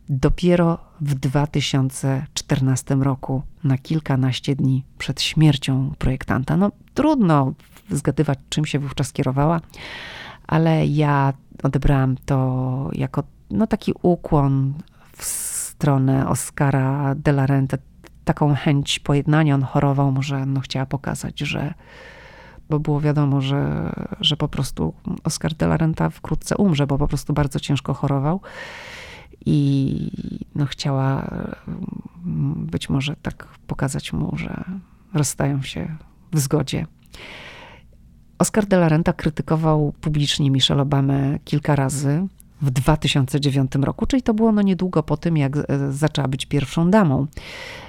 dopiero 0.09 0.77
w 1.01 1.15
2014 1.15 2.95
roku, 2.95 3.41
na 3.63 3.77
kilkanaście 3.77 4.55
dni 4.55 4.85
przed 4.97 5.21
śmiercią 5.21 5.93
projektanta. 5.97 6.57
No 6.57 6.71
trudno 6.93 7.53
zgadywać, 7.89 8.39
czym 8.49 8.65
się 8.65 8.79
wówczas 8.79 9.13
kierowała, 9.13 9.61
ale 10.47 10.85
ja 10.85 11.33
odebrałam 11.63 12.15
to 12.25 12.89
jako 12.93 13.23
no, 13.51 13.67
taki 13.67 13.93
ukłon 14.01 14.73
w 15.17 15.25
stronę 15.25 16.29
Oscara 16.29 17.15
de 17.15 17.31
la 17.31 17.45
Renta, 17.45 17.77
taką 18.25 18.55
chęć 18.55 18.99
pojednania. 18.99 19.55
On 19.55 19.63
chorował, 19.63 20.11
może 20.11 20.45
no, 20.45 20.59
chciała 20.59 20.85
pokazać, 20.85 21.39
że 21.39 21.73
bo 22.69 22.79
było 22.79 23.01
wiadomo, 23.01 23.41
że, 23.41 23.93
że 24.19 24.37
po 24.37 24.47
prostu 24.47 24.93
Oscar 25.23 25.53
de 25.53 25.65
la 25.65 25.77
Renta 25.77 26.09
wkrótce 26.09 26.57
umrze, 26.57 26.87
bo 26.87 26.97
po 26.97 27.07
prostu 27.07 27.33
bardzo 27.33 27.59
ciężko 27.59 27.93
chorował 27.93 28.41
i 29.45 30.11
no, 30.55 30.65
chciała 30.65 31.27
mm, 32.25 32.65
być 32.65 32.89
może 32.89 33.15
tak 33.15 33.47
pokazać 33.67 34.13
mu, 34.13 34.37
że 34.37 34.63
rozstają 35.13 35.61
się 35.61 35.95
w 36.31 36.39
zgodzie. 36.39 36.85
Oscar 38.43 38.65
de 38.65 38.77
la 38.77 38.89
Renta 38.89 39.13
krytykował 39.13 39.93
publicznie 40.01 40.51
Michelle 40.51 40.81
Obamę 40.81 41.39
kilka 41.45 41.75
razy 41.75 42.27
w 42.61 42.71
2009 42.71 43.71
roku, 43.81 44.05
czyli 44.05 44.23
to 44.23 44.33
było 44.33 44.51
no 44.51 44.61
niedługo 44.61 45.03
po 45.03 45.17
tym, 45.17 45.37
jak 45.37 45.57
e, 45.57 45.63
zaczęła 45.91 46.27
być 46.27 46.45
pierwszą 46.45 46.91
damą. 46.91 47.27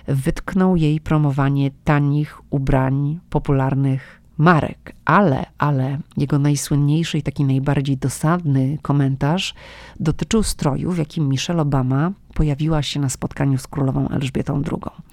Wytknął 0.06 0.76
jej 0.76 1.00
promowanie 1.00 1.70
tanich 1.84 2.40
ubrań 2.50 3.20
popularnych 3.30 4.20
marek, 4.38 4.94
ale, 5.04 5.46
ale 5.58 5.98
jego 6.16 6.38
najsłynniejszy 6.38 7.18
i 7.18 7.22
taki 7.22 7.44
najbardziej 7.44 7.96
dosadny 7.96 8.78
komentarz 8.82 9.54
dotyczył 10.00 10.42
stroju, 10.42 10.92
w 10.92 10.98
jakim 10.98 11.28
Michelle 11.28 11.62
Obama 11.62 12.12
pojawiła 12.34 12.82
się 12.82 13.00
na 13.00 13.08
spotkaniu 13.08 13.58
z 13.58 13.66
królową 13.66 14.08
Elżbietą 14.08 14.62
II. 14.72 15.04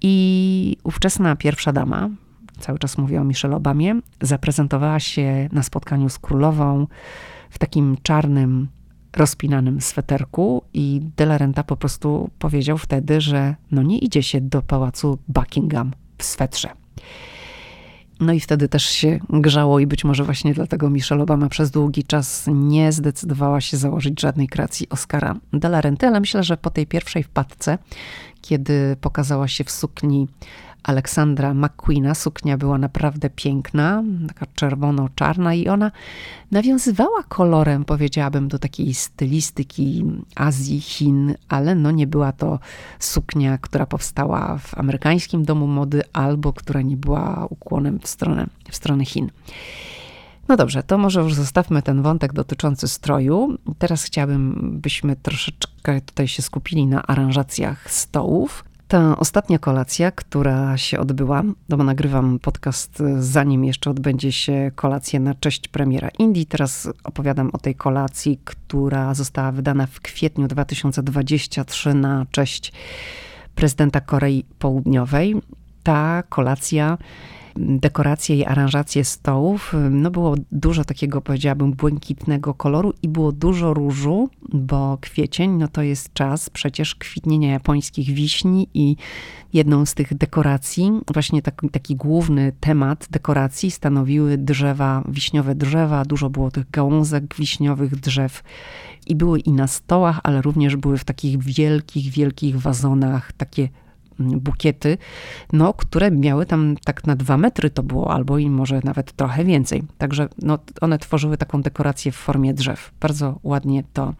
I 0.00 0.76
ówczesna 0.84 1.36
pierwsza 1.36 1.72
dama, 1.72 2.08
cały 2.60 2.78
czas 2.78 2.98
mówię 2.98 3.20
o 3.20 3.24
Michelle 3.24 3.56
Obamie, 3.56 4.00
zaprezentowała 4.20 5.00
się 5.00 5.48
na 5.52 5.62
spotkaniu 5.62 6.08
z 6.08 6.18
królową 6.18 6.86
w 7.50 7.58
takim 7.58 7.96
czarnym, 8.02 8.68
rozpinanym 9.16 9.80
sweterku 9.80 10.62
i 10.74 11.00
De 11.16 11.24
La 11.24 11.38
Renta 11.38 11.64
po 11.64 11.76
prostu 11.76 12.30
powiedział 12.38 12.78
wtedy, 12.78 13.20
że 13.20 13.54
no 13.70 13.82
nie 13.82 13.98
idzie 13.98 14.22
się 14.22 14.40
do 14.40 14.62
pałacu 14.62 15.18
Buckingham 15.28 15.92
w 16.18 16.24
swetrze. 16.24 16.68
No 18.20 18.32
i 18.32 18.40
wtedy 18.40 18.68
też 18.68 18.84
się 18.84 19.18
grzało 19.30 19.80
i 19.80 19.86
być 19.86 20.04
może 20.04 20.24
właśnie 20.24 20.54
dlatego 20.54 20.90
Michelle 20.90 21.22
Obama 21.22 21.48
przez 21.48 21.70
długi 21.70 22.04
czas 22.04 22.44
nie 22.52 22.92
zdecydowała 22.92 23.60
się 23.60 23.76
założyć 23.76 24.20
żadnej 24.20 24.48
kreacji 24.48 24.88
Oscara 24.88 25.36
de 25.52 25.68
la 25.68 25.80
ale 26.00 26.20
myślę, 26.20 26.42
że 26.42 26.56
po 26.56 26.70
tej 26.70 26.86
pierwszej 26.86 27.22
wpadce, 27.22 27.78
kiedy 28.40 28.96
pokazała 29.00 29.48
się 29.48 29.64
w 29.64 29.70
sukni 29.70 30.28
Aleksandra 30.82 31.54
McQueena. 31.54 32.14
Suknia 32.14 32.58
była 32.58 32.78
naprawdę 32.78 33.30
piękna, 33.30 34.02
taka 34.28 34.46
czerwono-czarna 34.54 35.54
i 35.54 35.68
ona 35.68 35.90
nawiązywała 36.50 37.22
kolorem, 37.22 37.84
powiedziałabym, 37.84 38.48
do 38.48 38.58
takiej 38.58 38.94
stylistyki 38.94 40.04
Azji, 40.34 40.80
Chin, 40.80 41.34
ale 41.48 41.74
no 41.74 41.90
nie 41.90 42.06
była 42.06 42.32
to 42.32 42.58
suknia, 42.98 43.58
która 43.58 43.86
powstała 43.86 44.58
w 44.58 44.78
amerykańskim 44.78 45.44
domu 45.44 45.66
mody 45.66 46.02
albo 46.12 46.52
która 46.52 46.82
nie 46.82 46.96
była 46.96 47.46
ukłonem 47.50 47.98
w 47.98 48.08
stronę, 48.08 48.46
w 48.70 48.76
stronę 48.76 49.04
Chin. 49.04 49.30
No 50.48 50.56
dobrze, 50.56 50.82
to 50.82 50.98
może 50.98 51.20
już 51.20 51.34
zostawmy 51.34 51.82
ten 51.82 52.02
wątek 52.02 52.32
dotyczący 52.32 52.88
stroju. 52.88 53.58
Teraz 53.78 54.04
chciałabym, 54.04 54.70
byśmy 54.82 55.16
troszeczkę 55.16 56.00
tutaj 56.00 56.28
się 56.28 56.42
skupili 56.42 56.86
na 56.86 57.02
aranżacjach 57.02 57.90
stołów. 57.90 58.64
Ta 58.90 59.16
ostatnia 59.16 59.58
kolacja, 59.58 60.10
która 60.10 60.76
się 60.76 61.00
odbyła, 61.00 61.42
bo 61.68 61.76
nagrywam 61.76 62.38
podcast 62.38 63.02
zanim 63.18 63.64
jeszcze 63.64 63.90
odbędzie 63.90 64.32
się 64.32 64.70
kolacja 64.74 65.20
na 65.20 65.34
cześć 65.34 65.68
premiera 65.68 66.08
Indii. 66.18 66.46
Teraz 66.46 66.88
opowiadam 67.04 67.50
o 67.52 67.58
tej 67.58 67.74
kolacji, 67.74 68.40
która 68.44 69.14
została 69.14 69.52
wydana 69.52 69.86
w 69.86 70.00
kwietniu 70.00 70.48
2023 70.48 71.94
na 71.94 72.26
cześć 72.30 72.72
prezydenta 73.54 74.00
Korei 74.00 74.44
Południowej. 74.58 75.34
Ta 75.82 76.22
kolacja 76.28 76.98
dekoracje 77.56 78.36
i 78.36 78.44
aranżacje 78.44 79.04
stołów, 79.04 79.74
no 79.90 80.10
było 80.10 80.34
dużo 80.52 80.84
takiego, 80.84 81.20
powiedziałabym, 81.20 81.72
błękitnego 81.72 82.54
koloru 82.54 82.92
i 83.02 83.08
było 83.08 83.32
dużo 83.32 83.74
różu, 83.74 84.28
bo 84.52 84.98
kwiecień, 85.00 85.50
no 85.50 85.68
to 85.68 85.82
jest 85.82 86.12
czas 86.12 86.50
przecież 86.50 86.94
kwitnienia 86.94 87.50
japońskich 87.50 88.10
wiśni 88.10 88.68
i 88.74 88.96
jedną 89.52 89.86
z 89.86 89.94
tych 89.94 90.14
dekoracji, 90.14 90.92
właśnie 91.14 91.42
taki, 91.42 91.68
taki 91.68 91.96
główny 91.96 92.52
temat 92.60 93.06
dekoracji 93.10 93.70
stanowiły 93.70 94.38
drzewa, 94.38 95.02
wiśniowe 95.08 95.54
drzewa, 95.54 96.04
dużo 96.04 96.30
było 96.30 96.50
tych 96.50 96.70
gałązek 96.70 97.34
wiśniowych 97.34 97.96
drzew. 97.96 98.42
I 99.06 99.16
były 99.16 99.38
i 99.38 99.52
na 99.52 99.66
stołach, 99.66 100.20
ale 100.22 100.42
również 100.42 100.76
były 100.76 100.98
w 100.98 101.04
takich 101.04 101.42
wielkich, 101.42 102.12
wielkich 102.12 102.60
wazonach, 102.60 103.32
takie 103.32 103.68
bukiety, 104.20 104.98
no, 105.52 105.74
które 105.74 106.10
miały 106.10 106.46
tam 106.46 106.76
tak 106.84 107.06
na 107.06 107.16
dwa 107.16 107.36
metry 107.36 107.70
to 107.70 107.82
było, 107.82 108.12
albo 108.12 108.38
i 108.38 108.50
może 108.50 108.80
nawet 108.84 109.12
trochę 109.12 109.44
więcej. 109.44 109.82
Także 109.98 110.28
no, 110.42 110.58
one 110.80 110.98
tworzyły 110.98 111.36
taką 111.36 111.62
dekorację 111.62 112.12
w 112.12 112.16
formie 112.16 112.54
drzew. 112.54 112.92
Bardzo 113.00 113.38
ładnie 113.42 113.84
to 113.92 114.14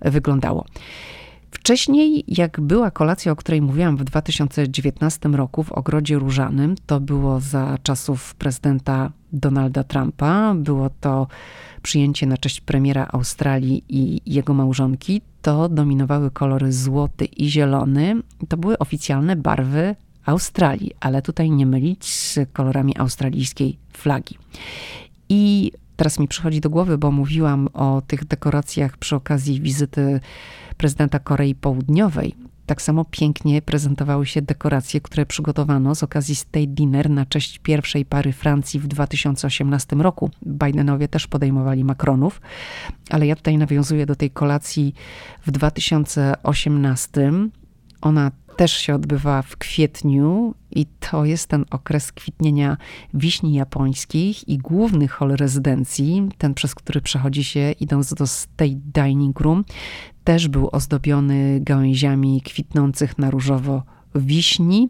wyglądało. 0.00 0.64
Wcześniej, 1.50 2.24
jak 2.28 2.60
była 2.60 2.90
kolacja, 2.90 3.32
o 3.32 3.36
której 3.36 3.62
mówiłam 3.62 3.96
w 3.96 4.04
2019 4.04 5.28
roku 5.28 5.62
w 5.62 5.72
Ogrodzie 5.72 6.18
Różanym, 6.18 6.74
to 6.86 7.00
było 7.00 7.40
za 7.40 7.78
czasów 7.82 8.34
prezydenta 8.34 9.12
Donalda 9.32 9.84
Trumpa. 9.84 10.54
Było 10.54 10.90
to 11.00 11.26
przyjęcie 11.82 12.26
na 12.26 12.36
cześć 12.36 12.60
premiera 12.60 13.08
Australii 13.12 13.84
i 13.88 14.20
jego 14.26 14.54
małżonki. 14.54 15.20
To 15.42 15.68
dominowały 15.68 16.30
kolory 16.30 16.72
złoty 16.72 17.24
i 17.24 17.50
zielony. 17.50 18.22
To 18.48 18.56
były 18.56 18.78
oficjalne 18.78 19.36
barwy 19.36 19.96
Australii, 20.26 20.90
ale 21.00 21.22
tutaj 21.22 21.50
nie 21.50 21.66
mylić 21.66 22.14
z 22.14 22.38
kolorami 22.52 22.98
australijskiej 22.98 23.78
flagi. 23.92 24.38
I 25.28 25.72
teraz 25.96 26.18
mi 26.18 26.28
przychodzi 26.28 26.60
do 26.60 26.70
głowy, 26.70 26.98
bo 26.98 27.10
mówiłam 27.10 27.68
o 27.72 28.02
tych 28.06 28.24
dekoracjach 28.24 28.96
przy 28.96 29.16
okazji 29.16 29.60
wizyty 29.60 30.20
prezydenta 30.76 31.18
Korei 31.18 31.54
Południowej. 31.54 32.34
Tak 32.72 32.82
samo 32.82 33.04
pięknie 33.04 33.62
prezentowały 33.62 34.26
się 34.26 34.42
dekoracje, 34.42 35.00
które 35.00 35.26
przygotowano 35.26 35.94
z 35.94 36.02
okazji 36.02 36.34
State 36.34 36.66
Dinner 36.66 37.10
na 37.10 37.26
cześć 37.26 37.58
pierwszej 37.58 38.04
pary 38.04 38.32
Francji 38.32 38.80
w 38.80 38.86
2018 38.86 39.96
roku. 39.96 40.30
Bidenowie 40.46 41.08
też 41.08 41.26
podejmowali 41.26 41.84
Macronów, 41.84 42.40
ale 43.10 43.26
ja 43.26 43.36
tutaj 43.36 43.58
nawiązuję 43.58 44.06
do 44.06 44.16
tej 44.16 44.30
kolacji 44.30 44.94
w 45.46 45.50
2018. 45.50 47.32
Ona 48.00 48.30
też 48.56 48.72
się 48.72 48.94
odbywa 48.94 49.42
w 49.42 49.56
kwietniu 49.56 50.54
i 50.70 50.86
to 50.86 51.24
jest 51.24 51.46
ten 51.46 51.64
okres 51.70 52.12
kwitnienia 52.12 52.76
wiśni 53.14 53.54
japońskich 53.54 54.48
i 54.48 54.58
główny 54.58 55.08
hol 55.08 55.30
rezydencji, 55.30 56.28
ten 56.38 56.54
przez 56.54 56.74
który 56.74 57.00
przechodzi 57.00 57.44
się 57.44 57.72
idąc 57.80 58.14
do 58.14 58.26
State 58.26 58.80
Dining 58.94 59.40
Room, 59.40 59.64
też 60.24 60.48
był 60.48 60.68
ozdobiony 60.72 61.60
gałęziami 61.60 62.40
kwitnących 62.40 63.18
na 63.18 63.30
różowo 63.30 63.82
wiśni. 64.14 64.88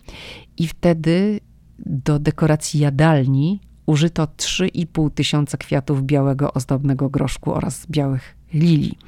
I 0.59 0.69
wtedy 0.69 1.41
do 1.79 2.19
dekoracji 2.19 2.81
jadalni 2.81 3.61
użyto 3.87 4.25
3,5 4.25 5.11
tysiąca 5.11 5.57
kwiatów 5.57 6.03
białego 6.03 6.53
ozdobnego 6.53 7.11
groszku 7.11 7.55
oraz 7.55 7.87
białych 7.91 8.42
lilii. 8.55 8.99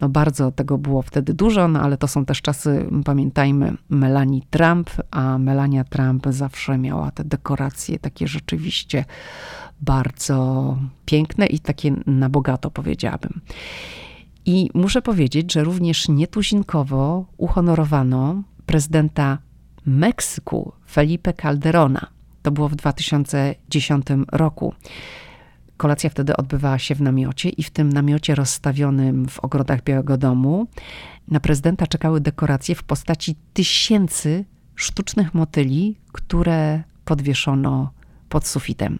No 0.00 0.08
bardzo 0.08 0.52
tego 0.52 0.78
było 0.78 1.02
wtedy 1.02 1.34
dużo, 1.34 1.68
no 1.68 1.80
ale 1.80 1.96
to 1.96 2.08
są 2.08 2.24
też 2.24 2.42
czasy, 2.42 2.86
pamiętajmy, 3.04 3.76
Melanie 3.88 4.40
Trump, 4.50 4.90
a 5.10 5.38
Melania 5.38 5.84
Trump 5.84 6.26
zawsze 6.30 6.78
miała 6.78 7.10
te 7.10 7.24
dekoracje 7.24 7.98
takie 7.98 8.28
rzeczywiście 8.28 9.04
bardzo 9.80 10.78
piękne 11.06 11.46
i 11.46 11.58
takie 11.58 11.94
na 12.06 12.28
bogato 12.28 12.70
powiedziałabym. 12.70 13.40
I 14.46 14.70
muszę 14.74 15.02
powiedzieć, 15.02 15.52
że 15.52 15.64
również 15.64 16.08
nietuzinkowo 16.08 17.26
uhonorowano 17.36 18.42
prezydenta 18.66 19.38
Meksyku 19.86 20.72
Felipe 20.90 21.32
Calderona. 21.32 22.06
To 22.42 22.50
było 22.50 22.68
w 22.68 22.74
2010 22.74 24.06
roku. 24.32 24.74
Kolacja 25.76 26.10
wtedy 26.10 26.36
odbywała 26.36 26.78
się 26.78 26.94
w 26.94 27.00
namiocie 27.00 27.48
i 27.48 27.62
w 27.62 27.70
tym 27.70 27.88
namiocie 27.88 28.34
rozstawionym 28.34 29.28
w 29.28 29.40
ogrodach 29.40 29.82
Białego 29.82 30.16
Domu 30.16 30.66
na 31.28 31.40
prezydenta 31.40 31.86
czekały 31.86 32.20
dekoracje 32.20 32.74
w 32.74 32.82
postaci 32.82 33.36
tysięcy 33.52 34.44
sztucznych 34.74 35.34
motyli, 35.34 35.98
które 36.12 36.82
podwieszono 37.04 37.90
pod 38.28 38.46
sufitem. 38.46 38.98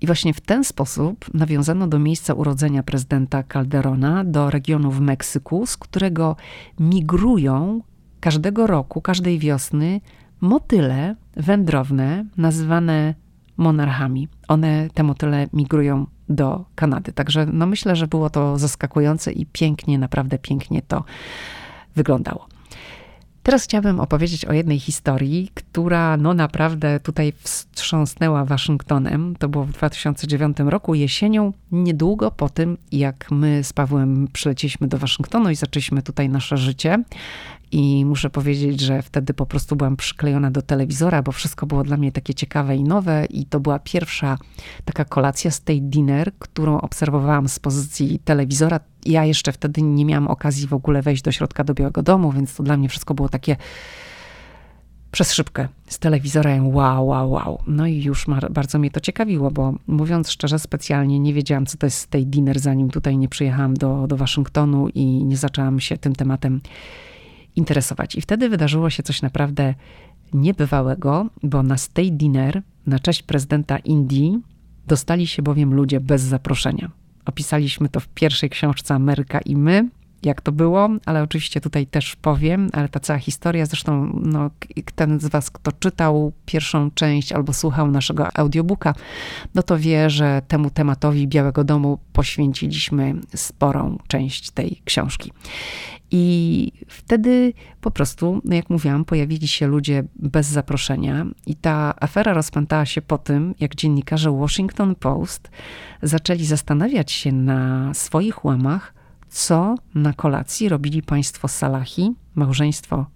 I 0.00 0.06
właśnie 0.06 0.34
w 0.34 0.40
ten 0.40 0.64
sposób 0.64 1.34
nawiązano 1.34 1.86
do 1.86 1.98
miejsca 1.98 2.34
urodzenia 2.34 2.82
prezydenta 2.82 3.42
Calderona, 3.42 4.24
do 4.24 4.50
regionu 4.50 4.90
w 4.90 5.00
Meksyku, 5.00 5.66
z 5.66 5.76
którego 5.76 6.36
migrują 6.80 7.80
każdego 8.20 8.66
roku, 8.66 9.00
każdej 9.00 9.38
wiosny 9.38 10.00
motyle 10.40 11.16
wędrowne, 11.36 12.24
nazywane 12.36 13.14
monarchami. 13.56 14.28
One, 14.48 14.88
te 14.94 15.02
motyle 15.02 15.46
migrują 15.52 16.06
do 16.28 16.64
Kanady. 16.74 17.12
Także 17.12 17.46
no 17.46 17.66
myślę, 17.66 17.96
że 17.96 18.06
było 18.06 18.30
to 18.30 18.58
zaskakujące 18.58 19.32
i 19.32 19.46
pięknie, 19.46 19.98
naprawdę 19.98 20.38
pięknie 20.38 20.82
to 20.82 21.04
wyglądało. 21.96 22.48
Teraz 23.44 23.64
chciałabym 23.64 24.00
opowiedzieć 24.00 24.44
o 24.44 24.52
jednej 24.52 24.78
historii, 24.78 25.50
która 25.54 26.16
no 26.16 26.34
naprawdę 26.34 27.00
tutaj 27.00 27.32
wstrząsnęła 27.38 28.44
Waszyngtonem. 28.44 29.36
To 29.38 29.48
było 29.48 29.64
w 29.64 29.72
2009 29.72 30.56
roku 30.60 30.94
jesienią, 30.94 31.52
niedługo 31.72 32.30
po 32.30 32.48
tym, 32.48 32.78
jak 32.92 33.30
my 33.30 33.64
z 33.64 33.72
Pawłem 33.72 34.28
przylecieliśmy 34.32 34.88
do 34.88 34.98
Waszyngtonu 34.98 35.50
i 35.50 35.54
zaczęliśmy 35.54 36.02
tutaj 36.02 36.28
nasze 36.28 36.56
życie. 36.56 37.02
I 37.74 38.04
muszę 38.04 38.30
powiedzieć, 38.30 38.80
że 38.80 39.02
wtedy 39.02 39.34
po 39.34 39.46
prostu 39.46 39.76
byłam 39.76 39.96
przyklejona 39.96 40.50
do 40.50 40.62
telewizora, 40.62 41.22
bo 41.22 41.32
wszystko 41.32 41.66
było 41.66 41.84
dla 41.84 41.96
mnie 41.96 42.12
takie 42.12 42.34
ciekawe 42.34 42.76
i 42.76 42.84
nowe. 42.84 43.26
I 43.30 43.46
to 43.46 43.60
była 43.60 43.78
pierwsza 43.78 44.38
taka 44.84 45.04
kolacja 45.04 45.50
z 45.50 45.60
tej 45.60 45.82
dinner, 45.82 46.32
którą 46.38 46.80
obserwowałam 46.80 47.48
z 47.48 47.58
pozycji 47.58 48.18
telewizora. 48.18 48.80
Ja 49.06 49.24
jeszcze 49.24 49.52
wtedy 49.52 49.82
nie 49.82 50.04
miałam 50.04 50.28
okazji 50.28 50.66
w 50.66 50.72
ogóle 50.72 51.02
wejść 51.02 51.22
do 51.22 51.32
środka 51.32 51.64
do 51.64 51.74
Białego 51.74 52.02
Domu, 52.02 52.32
więc 52.32 52.54
to 52.54 52.62
dla 52.62 52.76
mnie 52.76 52.88
wszystko 52.88 53.14
było 53.14 53.28
takie 53.28 53.56
przez 55.10 55.32
szybkę 55.32 55.68
z 55.88 55.98
telewizorem. 55.98 56.74
Wow, 56.74 57.06
wow, 57.06 57.30
wow. 57.30 57.62
No 57.66 57.86
i 57.86 58.02
już 58.02 58.26
bardzo 58.50 58.78
mnie 58.78 58.90
to 58.90 59.00
ciekawiło, 59.00 59.50
bo 59.50 59.74
mówiąc 59.86 60.30
szczerze, 60.30 60.58
specjalnie 60.58 61.20
nie 61.20 61.34
wiedziałam, 61.34 61.66
co 61.66 61.78
to 61.78 61.86
jest 61.86 62.10
tej 62.10 62.26
dinner, 62.26 62.58
zanim 62.58 62.90
tutaj 62.90 63.18
nie 63.18 63.28
przyjechałam 63.28 63.74
do, 63.74 64.06
do 64.06 64.16
Waszyngtonu 64.16 64.88
i 64.88 65.04
nie 65.04 65.36
zaczęłam 65.36 65.80
się 65.80 65.98
tym 65.98 66.14
tematem 66.14 66.60
interesować. 67.56 68.14
I 68.14 68.20
wtedy 68.20 68.48
wydarzyło 68.48 68.90
się 68.90 69.02
coś 69.02 69.22
naprawdę 69.22 69.74
niebywałego, 70.32 71.26
bo 71.42 71.62
na 71.62 71.76
State 71.76 72.10
Dinner 72.10 72.62
na 72.86 72.98
cześć 72.98 73.22
prezydenta 73.22 73.78
Indii 73.78 74.38
dostali 74.86 75.26
się 75.26 75.42
bowiem 75.42 75.74
ludzie 75.74 76.00
bez 76.00 76.22
zaproszenia. 76.22 76.90
Opisaliśmy 77.26 77.88
to 77.88 78.00
w 78.00 78.08
pierwszej 78.08 78.50
książce 78.50 78.94
Ameryka 78.94 79.40
i 79.40 79.56
my, 79.56 79.88
jak 80.24 80.40
to 80.40 80.52
było, 80.52 80.88
ale 81.06 81.22
oczywiście 81.22 81.60
tutaj 81.60 81.86
też 81.86 82.16
powiem, 82.16 82.68
ale 82.72 82.88
ta 82.88 83.00
cała 83.00 83.18
historia, 83.18 83.66
zresztą 83.66 84.20
no, 84.22 84.50
ten 84.94 85.20
z 85.20 85.26
was, 85.26 85.50
kto 85.50 85.72
czytał 85.72 86.32
pierwszą 86.46 86.90
część 86.90 87.32
albo 87.32 87.52
słuchał 87.52 87.90
naszego 87.90 88.36
audiobooka, 88.36 88.94
no 89.54 89.62
to 89.62 89.78
wie, 89.78 90.10
że 90.10 90.42
temu 90.48 90.70
tematowi 90.70 91.28
Białego 91.28 91.64
Domu 91.64 91.98
poświęciliśmy 92.12 93.14
sporą 93.34 93.98
część 94.08 94.50
tej 94.50 94.82
książki. 94.84 95.32
I 96.10 96.72
wtedy 96.88 97.52
po 97.80 97.90
prostu, 97.90 98.40
no 98.44 98.54
jak 98.54 98.70
mówiłam, 98.70 99.04
pojawili 99.04 99.48
się 99.48 99.66
ludzie 99.66 100.04
bez 100.16 100.46
zaproszenia, 100.46 101.26
i 101.46 101.56
ta 101.56 101.94
afera 102.00 102.34
rozpętała 102.34 102.86
się 102.86 103.02
po 103.02 103.18
tym, 103.18 103.54
jak 103.60 103.74
dziennikarze 103.74 104.32
Washington 104.32 104.94
Post 104.94 105.50
zaczęli 106.02 106.44
zastanawiać 106.44 107.12
się 107.12 107.32
na 107.32 107.94
swoich 107.94 108.44
łamach, 108.44 108.93
co 109.34 109.74
na 109.94 110.12
kolacji 110.12 110.68
robili 110.68 111.02
państwo 111.02 111.48
Salahi, 111.48 112.12
małżeństwo 112.34 113.06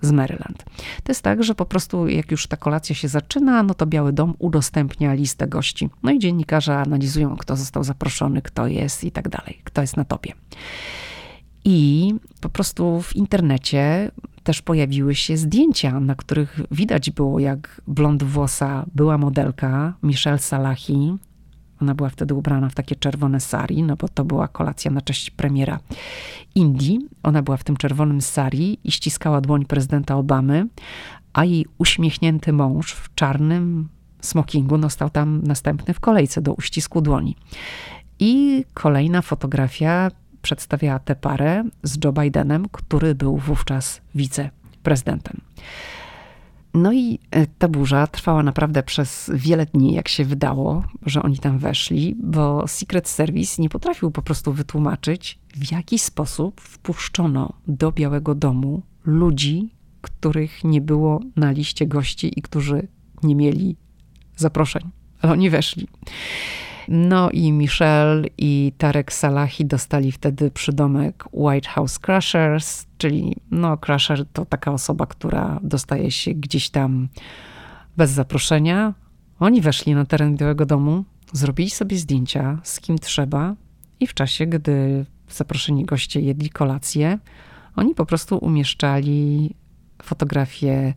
z 0.00 0.12
Maryland. 0.12 0.64
To 1.02 1.12
jest 1.12 1.22
tak, 1.22 1.42
że 1.42 1.54
po 1.54 1.66
prostu 1.66 2.08
jak 2.08 2.30
już 2.30 2.46
ta 2.46 2.56
kolacja 2.56 2.94
się 2.94 3.08
zaczyna, 3.08 3.62
no 3.62 3.74
to 3.74 3.86
Biały 3.86 4.12
Dom 4.12 4.34
udostępnia 4.38 5.14
listę 5.14 5.48
gości. 5.48 5.90
No 6.02 6.10
i 6.10 6.18
dziennikarze 6.18 6.78
analizują, 6.78 7.36
kto 7.36 7.56
został 7.56 7.84
zaproszony, 7.84 8.42
kto 8.42 8.66
jest 8.66 9.04
i 9.04 9.12
tak 9.12 9.28
dalej, 9.28 9.60
kto 9.64 9.80
jest 9.80 9.96
na 9.96 10.04
topie. 10.04 10.32
I 11.64 12.14
po 12.40 12.48
prostu 12.48 13.02
w 13.02 13.16
internecie 13.16 14.10
też 14.42 14.62
pojawiły 14.62 15.14
się 15.14 15.36
zdjęcia, 15.36 16.00
na 16.00 16.14
których 16.14 16.60
widać 16.70 17.10
było, 17.10 17.38
jak 17.38 17.80
blond 17.86 18.22
włosa 18.22 18.86
była 18.94 19.18
modelka 19.18 19.94
Michelle 20.02 20.38
Salahi. 20.38 21.16
Ona 21.82 21.94
była 21.94 22.08
wtedy 22.08 22.34
ubrana 22.34 22.68
w 22.68 22.74
takie 22.74 22.96
czerwone 22.96 23.40
sari, 23.40 23.82
no 23.82 23.96
bo 23.96 24.08
to 24.08 24.24
była 24.24 24.48
kolacja 24.48 24.90
na 24.90 25.00
cześć 25.00 25.30
premiera 25.30 25.78
Indii. 26.54 27.08
Ona 27.22 27.42
była 27.42 27.56
w 27.56 27.64
tym 27.64 27.76
czerwonym 27.76 28.20
sari 28.20 28.78
i 28.84 28.92
ściskała 28.92 29.40
dłoń 29.40 29.64
prezydenta 29.64 30.16
Obamy, 30.16 30.66
a 31.32 31.44
jej 31.44 31.66
uśmiechnięty 31.78 32.52
mąż 32.52 32.92
w 32.92 33.14
czarnym 33.14 33.88
smokingu 34.20 34.78
no 34.78 34.90
stał 34.90 35.10
tam 35.10 35.42
następny 35.42 35.94
w 35.94 36.00
kolejce 36.00 36.42
do 36.42 36.54
uścisku 36.54 37.00
dłoni. 37.00 37.36
I 38.18 38.64
kolejna 38.74 39.22
fotografia 39.22 40.10
przedstawiała 40.42 40.98
tę 40.98 41.14
parę 41.14 41.64
z 41.82 42.04
Joe 42.04 42.12
Bidenem, 42.12 42.66
który 42.72 43.14
był 43.14 43.36
wówczas 43.36 44.00
wiceprezydentem. 44.14 45.40
No 46.74 46.92
i 46.92 47.18
e, 47.30 47.46
ta 47.46 47.68
burza 47.68 48.06
trwała 48.06 48.42
naprawdę 48.42 48.82
przez 48.82 49.30
wiele 49.34 49.66
dni, 49.66 49.94
jak 49.94 50.08
się 50.08 50.24
wydało, 50.24 50.84
że 51.06 51.22
oni 51.22 51.38
tam 51.38 51.58
weszli, 51.58 52.16
bo 52.18 52.68
Secret 52.68 53.08
Service 53.08 53.62
nie 53.62 53.68
potrafił 53.68 54.10
po 54.10 54.22
prostu 54.22 54.52
wytłumaczyć, 54.52 55.38
w 55.56 55.72
jaki 55.72 55.98
sposób 55.98 56.60
wpuszczono 56.60 57.52
do 57.68 57.92
Białego 57.92 58.34
Domu 58.34 58.82
ludzi, 59.04 59.68
których 60.00 60.64
nie 60.64 60.80
było 60.80 61.20
na 61.36 61.50
liście 61.50 61.86
gości 61.86 62.38
i 62.38 62.42
którzy 62.42 62.88
nie 63.22 63.34
mieli 63.34 63.76
zaproszeń. 64.36 64.90
Ale 65.20 65.32
oni 65.32 65.50
weszli. 65.50 65.88
No 66.88 67.30
i 67.30 67.52
Michelle 67.52 68.22
i 68.38 68.72
Tarek 68.78 69.12
Salahi 69.12 69.64
dostali 69.64 70.12
wtedy 70.12 70.50
przydomek 70.50 71.24
White 71.32 71.68
House 71.68 71.98
Crushers, 71.98 72.86
czyli 72.98 73.36
no 73.50 73.76
Crusher 73.76 74.26
to 74.32 74.44
taka 74.44 74.72
osoba, 74.72 75.06
która 75.06 75.60
dostaje 75.62 76.10
się 76.10 76.34
gdzieś 76.34 76.70
tam 76.70 77.08
bez 77.96 78.10
zaproszenia. 78.10 78.94
Oni 79.40 79.60
weszli 79.60 79.94
na 79.94 80.04
teren 80.04 80.36
Białego 80.36 80.66
Domu, 80.66 81.04
zrobili 81.32 81.70
sobie 81.70 81.96
zdjęcia 81.96 82.58
z 82.62 82.80
kim 82.80 82.98
trzeba 82.98 83.54
i 84.00 84.06
w 84.06 84.14
czasie, 84.14 84.46
gdy 84.46 85.06
zaproszeni 85.28 85.84
goście 85.84 86.20
jedli 86.20 86.50
kolację, 86.50 87.18
oni 87.76 87.94
po 87.94 88.06
prostu 88.06 88.38
umieszczali 88.38 89.54
fotografie 90.02 90.94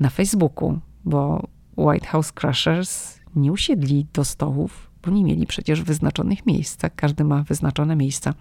na 0.00 0.10
Facebooku, 0.10 0.78
bo 1.04 1.48
White 1.76 2.06
House 2.06 2.32
Crushers 2.32 3.20
nie 3.36 3.52
usiedli 3.52 4.06
do 4.12 4.24
stołów 4.24 4.85
nie 5.10 5.24
mieli 5.24 5.46
przecież 5.46 5.82
wyznaczonych 5.82 6.46
miejsc. 6.46 6.76
Tak? 6.76 6.94
Każdy 6.94 7.24
ma 7.24 7.42
wyznaczone 7.42 7.96
miejsca. 7.96 8.34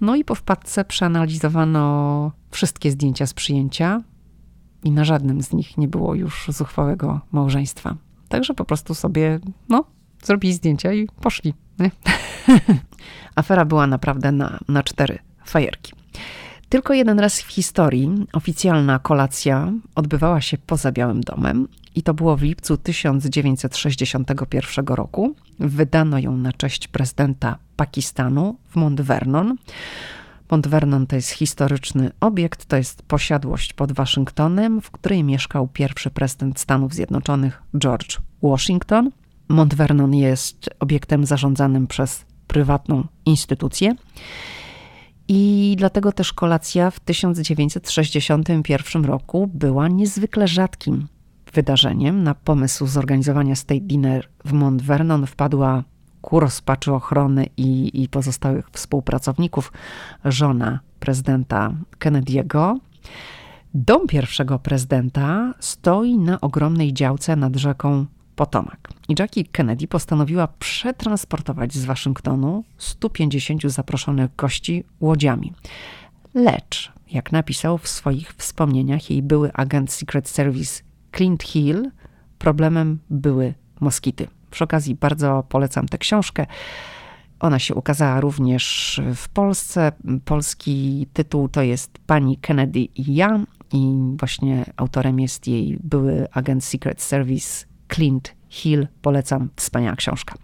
No 0.00 0.16
i 0.16 0.24
po 0.24 0.34
wpadce 0.34 0.84
przeanalizowano 0.84 2.32
wszystkie 2.50 2.90
zdjęcia 2.90 3.26
z 3.26 3.34
przyjęcia 3.34 4.02
i 4.84 4.90
na 4.90 5.04
żadnym 5.04 5.42
z 5.42 5.52
nich 5.52 5.78
nie 5.78 5.88
było 5.88 6.14
już 6.14 6.46
zuchwałego 6.48 7.20
małżeństwa. 7.32 7.96
Także 8.28 8.54
po 8.54 8.64
prostu 8.64 8.94
sobie, 8.94 9.40
no, 9.68 9.84
zrobili 10.22 10.54
zdjęcia 10.54 10.92
i 10.92 11.08
poszli. 11.20 11.54
Afera 13.34 13.64
była 13.64 13.86
naprawdę 13.86 14.32
na, 14.32 14.58
na 14.68 14.82
cztery 14.82 15.18
fajerki. 15.44 15.92
Tylko 16.68 16.94
jeden 16.94 17.20
raz 17.20 17.40
w 17.40 17.48
historii 17.48 18.26
oficjalna 18.32 18.98
kolacja 18.98 19.72
odbywała 19.94 20.40
się 20.40 20.58
poza 20.58 20.92
Białym 20.92 21.20
Domem 21.20 21.68
i 21.96 22.02
to 22.02 22.14
było 22.14 22.36
w 22.36 22.42
lipcu 22.42 22.76
1961 22.76 24.86
roku. 24.86 25.34
Wydano 25.58 26.18
ją 26.18 26.36
na 26.36 26.52
cześć 26.52 26.88
prezydenta 26.88 27.58
Pakistanu 27.76 28.56
w 28.68 28.76
Mount 28.76 29.00
Vernon. 29.00 29.56
Mount 30.50 30.68
Vernon 30.68 31.06
to 31.06 31.16
jest 31.16 31.30
historyczny 31.30 32.10
obiekt, 32.20 32.64
to 32.64 32.76
jest 32.76 33.02
posiadłość 33.02 33.72
pod 33.72 33.92
Waszyngtonem, 33.92 34.80
w 34.80 34.90
której 34.90 35.24
mieszkał 35.24 35.68
pierwszy 35.68 36.10
prezydent 36.10 36.60
Stanów 36.60 36.94
Zjednoczonych 36.94 37.62
George 37.78 38.18
Washington. 38.42 39.10
Mount 39.48 39.74
Vernon 39.74 40.14
jest 40.14 40.70
obiektem 40.80 41.26
zarządzanym 41.26 41.86
przez 41.86 42.24
prywatną 42.46 43.04
instytucję. 43.24 43.94
I 45.28 45.74
dlatego 45.78 46.12
też 46.12 46.32
kolacja 46.32 46.90
w 46.90 47.00
1961 47.00 49.04
roku 49.04 49.50
była 49.54 49.88
niezwykle 49.88 50.48
rzadkim 50.48 51.06
wydarzeniem. 51.52 52.22
Na 52.22 52.34
pomysł 52.34 52.86
zorganizowania 52.86 53.56
State 53.56 53.80
Dinner 53.80 54.28
w 54.44 54.52
Mount 54.52 54.82
Vernon 54.82 55.26
wpadła 55.26 55.84
ku 56.20 56.40
rozpaczy 56.40 56.92
ochrony 56.92 57.46
i, 57.56 58.02
i 58.02 58.08
pozostałych 58.08 58.70
współpracowników 58.70 59.72
żona 60.24 60.80
prezydenta 61.00 61.72
Kennedy'ego. 61.98 62.76
Dom 63.74 64.06
pierwszego 64.06 64.58
prezydenta 64.58 65.54
stoi 65.60 66.18
na 66.18 66.40
ogromnej 66.40 66.92
działce 66.92 67.36
nad 67.36 67.56
rzeką 67.56 68.06
Potomac. 68.36 68.78
I 69.08 69.14
Jackie 69.18 69.44
Kennedy 69.44 69.88
postanowiła 69.88 70.48
przetransportować 70.48 71.74
z 71.74 71.84
Waszyngtonu 71.84 72.64
150 72.78 73.62
zaproszonych 73.62 74.36
gości 74.36 74.84
łodziami. 75.00 75.52
Lecz, 76.34 76.92
jak 77.10 77.32
napisał 77.32 77.78
w 77.78 77.88
swoich 77.88 78.32
wspomnieniach 78.32 79.10
jej 79.10 79.22
były 79.22 79.52
agent 79.52 79.92
Secret 79.92 80.28
Service 80.28 80.82
Clint 81.12 81.42
Hill, 81.42 81.90
problemem 82.38 82.98
były 83.10 83.54
moskity. 83.80 84.28
Przy 84.50 84.64
okazji 84.64 84.94
bardzo 84.94 85.44
polecam 85.48 85.88
tę 85.88 85.98
książkę. 85.98 86.46
Ona 87.40 87.58
się 87.58 87.74
ukazała 87.74 88.20
również 88.20 89.00
w 89.14 89.28
Polsce. 89.28 89.92
Polski 90.24 91.06
tytuł 91.12 91.48
to 91.48 91.62
jest 91.62 91.98
Pani 92.06 92.36
Kennedy 92.36 92.78
i 92.78 93.14
ja, 93.14 93.40
i 93.72 93.94
właśnie 94.18 94.64
autorem 94.76 95.20
jest 95.20 95.48
jej 95.48 95.78
były 95.84 96.26
agent 96.32 96.64
Secret 96.64 97.02
Service 97.02 97.66
Clint 97.94 98.34
Hill. 98.48 98.88
Polecam, 99.02 99.48
wspaniała 99.56 99.96
książka. 99.96 100.34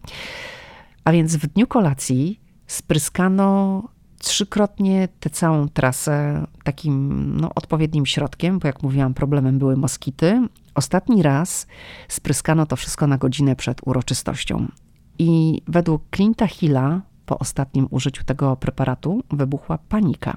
A 1.05 1.13
więc 1.13 1.37
w 1.37 1.47
dniu 1.47 1.67
kolacji 1.67 2.41
spryskano 2.67 3.83
trzykrotnie 4.23 5.09
tę 5.21 5.31
całą 5.31 5.69
trasę 5.69 6.47
takim 6.65 7.37
no, 7.41 7.51
odpowiednim 7.55 8.07
środkiem, 8.07 8.59
bo 8.59 8.67
jak 8.67 8.83
mówiłam, 8.83 9.15
problemem 9.15 9.59
były 9.59 9.77
moskity. 9.77 10.49
Ostatni 10.75 11.23
raz 11.23 11.67
spryskano 12.09 12.67
to 12.67 12.77
wszystko 12.77 13.07
na 13.07 13.19
godzinę 13.19 13.57
przed 13.57 13.81
uroczystością. 13.87 14.69
I 15.19 15.63
według 15.69 16.03
Clint'a 16.11 16.49
Hilla 16.49 17.01
po 17.27 17.39
ostatnim 17.39 17.87
użyciu 17.91 18.25
tego 18.25 18.57
preparatu 18.57 19.23
wybuchła 19.31 19.79
panika. 19.79 20.37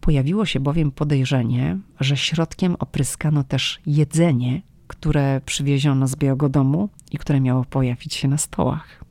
Pojawiło 0.00 0.46
się 0.46 0.60
bowiem 0.60 0.90
podejrzenie, 0.90 1.78
że 2.00 2.16
środkiem 2.16 2.76
opryskano 2.78 3.44
też 3.44 3.80
jedzenie, 3.86 4.62
które 4.86 5.40
przywieziono 5.46 6.08
z 6.08 6.16
Białego 6.16 6.48
Domu 6.48 6.88
i 7.12 7.18
które 7.18 7.40
miało 7.40 7.64
pojawić 7.64 8.14
się 8.14 8.28
na 8.28 8.38
stołach. 8.38 9.04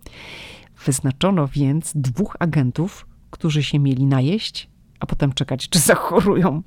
Wyznaczono 0.86 1.48
więc 1.48 1.92
dwóch 1.96 2.36
agentów, 2.40 3.06
którzy 3.32 3.64
się 3.64 3.80
mieli 3.80 4.06
najeść, 4.06 4.70
a 5.00 5.06
potem 5.06 5.34
czekać, 5.34 5.70
czy 5.70 5.80
zachorują. 5.92 6.62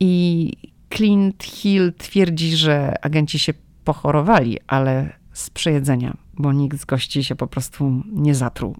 I 0.00 0.52
Clint 0.94 1.44
Hill 1.44 1.92
twierdzi, 1.98 2.56
że 2.56 3.04
agenci 3.04 3.38
się 3.38 3.52
pochorowali, 3.84 4.58
ale 4.66 5.12
z 5.32 5.50
przejedzenia, 5.50 6.16
bo 6.34 6.52
nikt 6.52 6.80
z 6.80 6.84
gości 6.84 7.24
się 7.24 7.36
po 7.36 7.46
prostu 7.46 8.02
nie 8.12 8.34
zatruł. 8.34 8.76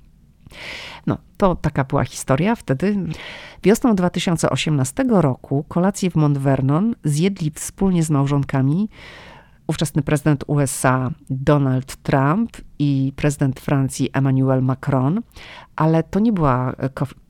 No, 1.06 1.18
to 1.36 1.54
taka 1.54 1.84
była 1.84 2.04
historia 2.04 2.56
wtedy. 2.56 2.96
Wiosną 3.62 3.94
2018 3.94 5.04
roku 5.08 5.64
kolację 5.68 6.10
w 6.10 6.14
Mount 6.14 6.38
Vernon 6.38 6.94
zjedli 7.04 7.50
wspólnie 7.50 8.02
z 8.02 8.10
małżonkami 8.10 8.88
ówczesny 9.70 10.02
prezydent 10.02 10.44
USA 10.46 11.10
Donald 11.30 11.96
Trump 11.96 12.56
i 12.78 13.12
prezydent 13.16 13.60
Francji 13.60 14.10
Emmanuel 14.12 14.62
Macron, 14.62 15.20
ale 15.76 16.02
to 16.02 16.20
nie 16.20 16.32
była 16.32 16.74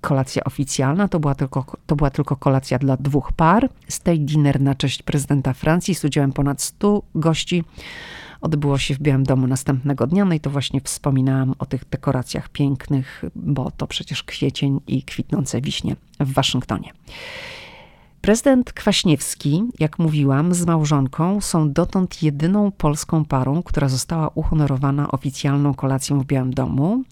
kolacja 0.00 0.44
oficjalna, 0.44 1.08
to 1.08 1.20
była 1.20 1.34
tylko, 1.34 1.76
to 1.86 1.96
była 1.96 2.10
tylko 2.10 2.36
kolacja 2.36 2.78
dla 2.78 2.96
dwóch 2.96 3.32
par. 3.32 3.68
State 3.88 4.18
dinner 4.18 4.60
na 4.60 4.74
cześć 4.74 5.02
prezydenta 5.02 5.52
Francji 5.52 5.94
z 5.94 6.04
udziałem 6.04 6.32
ponad 6.32 6.62
100 6.62 7.02
gości 7.14 7.64
odbyło 8.40 8.78
się 8.78 8.94
w 8.94 8.98
Białym 8.98 9.24
Domu 9.24 9.46
następnego 9.46 10.06
dnia. 10.06 10.24
No 10.24 10.34
i 10.34 10.40
to 10.40 10.50
właśnie 10.50 10.80
wspominałam 10.80 11.54
o 11.58 11.66
tych 11.66 11.88
dekoracjach 11.88 12.48
pięknych, 12.48 13.24
bo 13.34 13.70
to 13.70 13.86
przecież 13.86 14.22
kwiecień 14.22 14.80
i 14.86 15.02
kwitnące 15.02 15.60
wiśnie 15.60 15.96
w 16.20 16.32
Waszyngtonie. 16.32 16.92
Prezydent 18.20 18.72
Kwaśniewski, 18.72 19.62
jak 19.78 19.98
mówiłam, 19.98 20.54
z 20.54 20.66
małżonką 20.66 21.40
są 21.40 21.72
dotąd 21.72 22.22
jedyną 22.22 22.70
polską 22.70 23.24
parą, 23.24 23.62
która 23.62 23.88
została 23.88 24.28
uhonorowana 24.28 25.10
oficjalną 25.10 25.74
kolacją 25.74 26.20
w 26.20 26.26
Białym 26.26 26.54
Domu. 26.54 27.02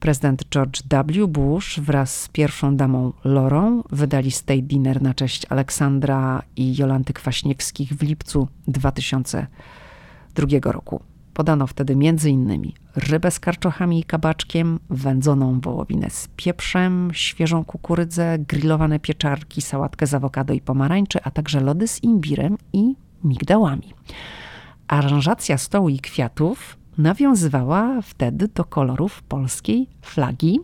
Prezydent 0.00 0.44
George 0.50 0.82
W. 1.16 1.28
Bush 1.28 1.80
wraz 1.80 2.20
z 2.20 2.28
pierwszą 2.28 2.76
damą 2.76 3.12
Lorą 3.24 3.82
wydali 3.90 4.30
State 4.30 4.62
Dinner 4.62 5.02
na 5.02 5.14
cześć 5.14 5.46
Aleksandra 5.48 6.42
i 6.56 6.76
Jolanty 6.76 7.12
Kwaśniewskich 7.12 7.92
w 7.92 8.02
lipcu 8.02 8.48
2002 8.68 10.72
roku. 10.72 11.00
Podano 11.38 11.66
wtedy 11.66 11.92
m.in. 11.92 12.72
rybę 12.96 13.30
z 13.30 13.40
karczochami 13.40 14.00
i 14.00 14.04
kabaczkiem, 14.04 14.78
wędzoną 14.90 15.60
wołowinę 15.60 16.10
z 16.10 16.28
pieprzem, 16.36 17.10
świeżą 17.12 17.64
kukurydzę, 17.64 18.38
grillowane 18.38 18.98
pieczarki, 18.98 19.62
sałatkę 19.62 20.06
z 20.06 20.14
awokado 20.14 20.54
i 20.54 20.60
pomarańczy, 20.60 21.18
a 21.22 21.30
także 21.30 21.60
lody 21.60 21.88
z 21.88 22.04
imbirem 22.04 22.58
i 22.72 22.94
migdałami. 23.24 23.94
Aranżacja 24.88 25.58
stołu 25.58 25.88
i 25.88 25.98
kwiatów 25.98 26.76
nawiązywała 26.98 28.02
wtedy 28.02 28.48
do 28.48 28.64
kolorów 28.64 29.22
polskiej 29.22 29.86
flagi, 30.02 30.60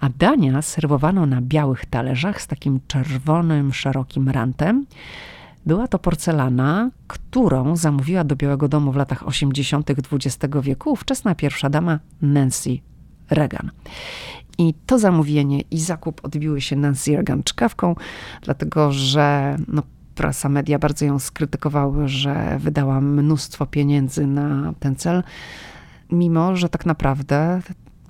a 0.00 0.08
dania 0.08 0.62
serwowano 0.62 1.26
na 1.26 1.40
białych 1.40 1.86
talerzach 1.86 2.42
z 2.42 2.46
takim 2.46 2.80
czerwonym, 2.86 3.72
szerokim 3.72 4.28
rantem. 4.28 4.86
Była 5.66 5.88
to 5.88 5.98
porcelana, 5.98 6.90
którą 7.06 7.76
zamówiła 7.76 8.24
do 8.24 8.36
Białego 8.36 8.68
Domu 8.68 8.92
w 8.92 8.96
latach 8.96 9.28
80. 9.28 9.90
XX 9.90 10.54
wieku 10.62 10.92
ówczesna 10.92 11.34
pierwsza 11.34 11.70
dama 11.70 11.98
Nancy 12.22 12.78
Reagan. 13.30 13.70
I 14.58 14.74
to 14.86 14.98
zamówienie 14.98 15.60
i 15.60 15.80
zakup 15.80 16.24
odbiły 16.24 16.60
się 16.60 16.76
Nancy 16.76 17.12
Reagan 17.12 17.42
czkawką, 17.42 17.94
dlatego 18.42 18.92
że 18.92 19.56
no, 19.68 19.82
prasa, 20.14 20.48
media 20.48 20.78
bardzo 20.78 21.04
ją 21.04 21.18
skrytykowały, 21.18 22.08
że 22.08 22.58
wydała 22.58 23.00
mnóstwo 23.00 23.66
pieniędzy 23.66 24.26
na 24.26 24.74
ten 24.80 24.96
cel, 24.96 25.22
mimo 26.10 26.56
że 26.56 26.68
tak 26.68 26.86
naprawdę 26.86 27.62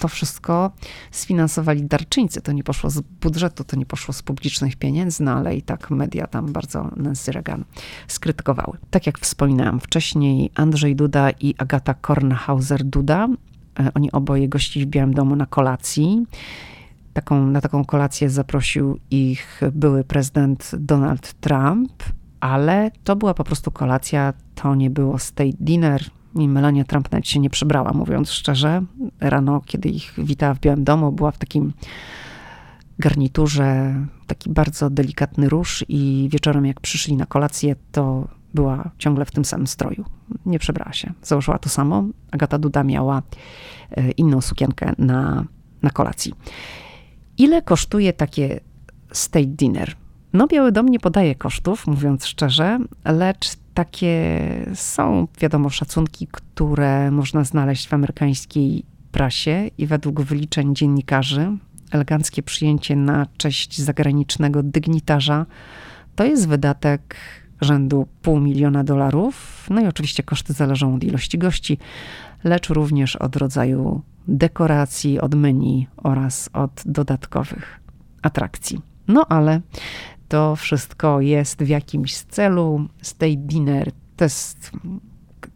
to 0.05 0.09
wszystko 0.09 0.71
sfinansowali 1.11 1.83
darczyńcy. 1.83 2.40
To 2.40 2.53
nie 2.53 2.64
poszło 2.64 2.90
z 2.90 3.01
budżetu, 3.01 3.64
to 3.64 3.77
nie 3.77 3.87
poszło 3.87 4.14
z 4.14 4.23
publicznych 4.23 4.77
pieniędzy, 4.77 5.23
no 5.23 5.33
ale 5.33 5.57
i 5.57 5.62
tak 5.62 5.90
media 5.90 6.27
tam 6.27 6.53
bardzo 6.53 6.90
Nancy 6.97 7.33
Reagan 7.33 7.64
skrytykowały. 8.09 8.79
Tak 8.90 9.07
jak 9.07 9.19
wspominałam 9.19 9.81
wcześniej, 9.81 10.51
Andrzej 10.55 10.97
Duda 10.97 11.31
i 11.31 11.55
Agata 11.59 11.95
Kornhauser-Duda, 12.03 13.29
e, 13.81 13.90
oni 13.95 14.12
oboje 14.12 14.49
gościli 14.49 14.87
w 14.87 14.88
Białym 14.88 15.14
Domu 15.14 15.37
na 15.37 15.47
kolacji. 15.47 16.27
Taką, 17.12 17.47
na 17.47 17.61
taką 17.61 17.85
kolację 17.85 18.31
zaprosił 18.31 18.99
ich 19.11 19.61
były 19.73 20.05
prezydent 20.05 20.71
Donald 20.79 21.33
Trump, 21.33 21.93
ale 22.40 22.90
to 23.05 23.17
była 23.17 23.35
po 23.35 23.45
prostu 23.45 23.71
kolacja, 23.71 24.33
to 24.55 24.75
nie 24.75 24.90
było 24.90 25.19
state 25.19 25.57
dinner, 25.61 26.11
i 26.35 26.49
Melania 26.49 26.85
Trump 26.85 27.12
nawet 27.12 27.29
się 27.29 27.40
nie 27.40 27.51
przebrała, 27.51 27.92
mówiąc 27.92 28.31
szczerze. 28.31 28.83
Rano, 29.20 29.61
kiedy 29.66 29.88
ich 29.88 30.12
witała 30.18 30.55
w 30.55 30.61
Białym 30.61 30.85
Domu, 30.85 31.12
była 31.12 31.31
w 31.31 31.38
takim 31.38 31.73
garniturze, 32.99 33.94
taki 34.27 34.51
bardzo 34.51 34.90
delikatny 34.90 35.49
róż 35.49 35.85
i 35.88 36.29
wieczorem 36.33 36.66
jak 36.66 36.81
przyszli 36.81 37.16
na 37.16 37.27
kolację, 37.27 37.77
to 37.92 38.29
była 38.55 38.90
ciągle 38.99 39.25
w 39.25 39.31
tym 39.31 39.44
samym 39.44 39.66
stroju. 39.66 40.05
Nie 40.47 40.59
przebrała 40.59 40.92
się. 40.92 41.12
Założyła 41.23 41.59
to 41.59 41.68
samo. 41.68 42.05
Agata 42.31 42.59
Duda 42.59 42.85
miała 42.85 43.23
e, 43.90 44.11
inną 44.11 44.40
sukienkę 44.40 44.92
na, 44.99 45.44
na 45.83 45.90
kolacji. 45.90 46.35
Ile 47.38 47.62
kosztuje 47.62 48.12
takie 48.12 48.61
state 49.12 49.47
dinner? 49.47 49.94
No, 50.33 50.47
Biały 50.47 50.73
Dom 50.73 50.88
nie 50.88 51.01
podaje 51.01 51.35
kosztów, 51.35 51.87
mówiąc 51.87 52.27
szczerze, 52.27 52.79
lecz 53.05 53.57
takie 53.75 54.41
są, 54.75 55.29
wiadomo, 55.41 55.71
szacunki, 55.71 56.29
które 56.33 57.11
można 57.11 57.45
znaleźć 57.45 57.89
w 57.89 57.95
amerykańskiej 57.95 58.85
prasie 59.13 59.71
i 59.79 59.87
według 59.87 60.21
wyliczeń 60.21 60.75
dziennikarzy 60.75 61.57
eleganckie 61.91 62.43
przyjęcie 62.43 62.97
na 62.97 63.27
cześć 63.37 63.81
zagranicznego 63.81 64.63
dygnitarza 64.63 65.47
to 66.17 66.25
jest 66.25 66.49
wydatek 66.49 67.17
rzędu 67.61 68.07
pół 68.23 68.41
miliona 68.41 68.85
dolarów. 68.85 69.67
No 69.71 69.81
i 69.81 69.87
oczywiście 69.87 70.23
koszty 70.23 70.53
zależą 70.53 70.95
od 70.95 71.05
ilości 71.05 71.39
gości, 71.39 71.79
lecz 72.45 72.69
również 72.69 73.17
od 73.17 73.37
rodzaju 73.37 74.03
dekoracji, 74.29 75.21
od 75.21 75.35
menu 75.35 75.87
oraz 75.97 76.51
od 76.53 76.83
dodatkowych 76.87 77.81
atrakcji. 78.23 78.81
No 79.09 79.27
ale 79.29 79.61
to 80.29 80.57
wszystko 80.57 81.21
jest 81.21 81.63
w 81.63 81.69
jakimś 81.69 82.17
celu. 82.17 82.89
State 83.03 83.37
dinner 83.37 83.93
to 84.17 84.25
jest 84.25 84.71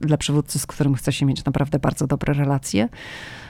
dla 0.00 0.16
przywódcy, 0.16 0.58
z 0.58 0.66
którym 0.66 0.94
chce 0.94 1.12
się 1.12 1.26
mieć 1.26 1.44
naprawdę 1.44 1.78
bardzo 1.78 2.06
dobre 2.06 2.34
relacje, 2.34 2.88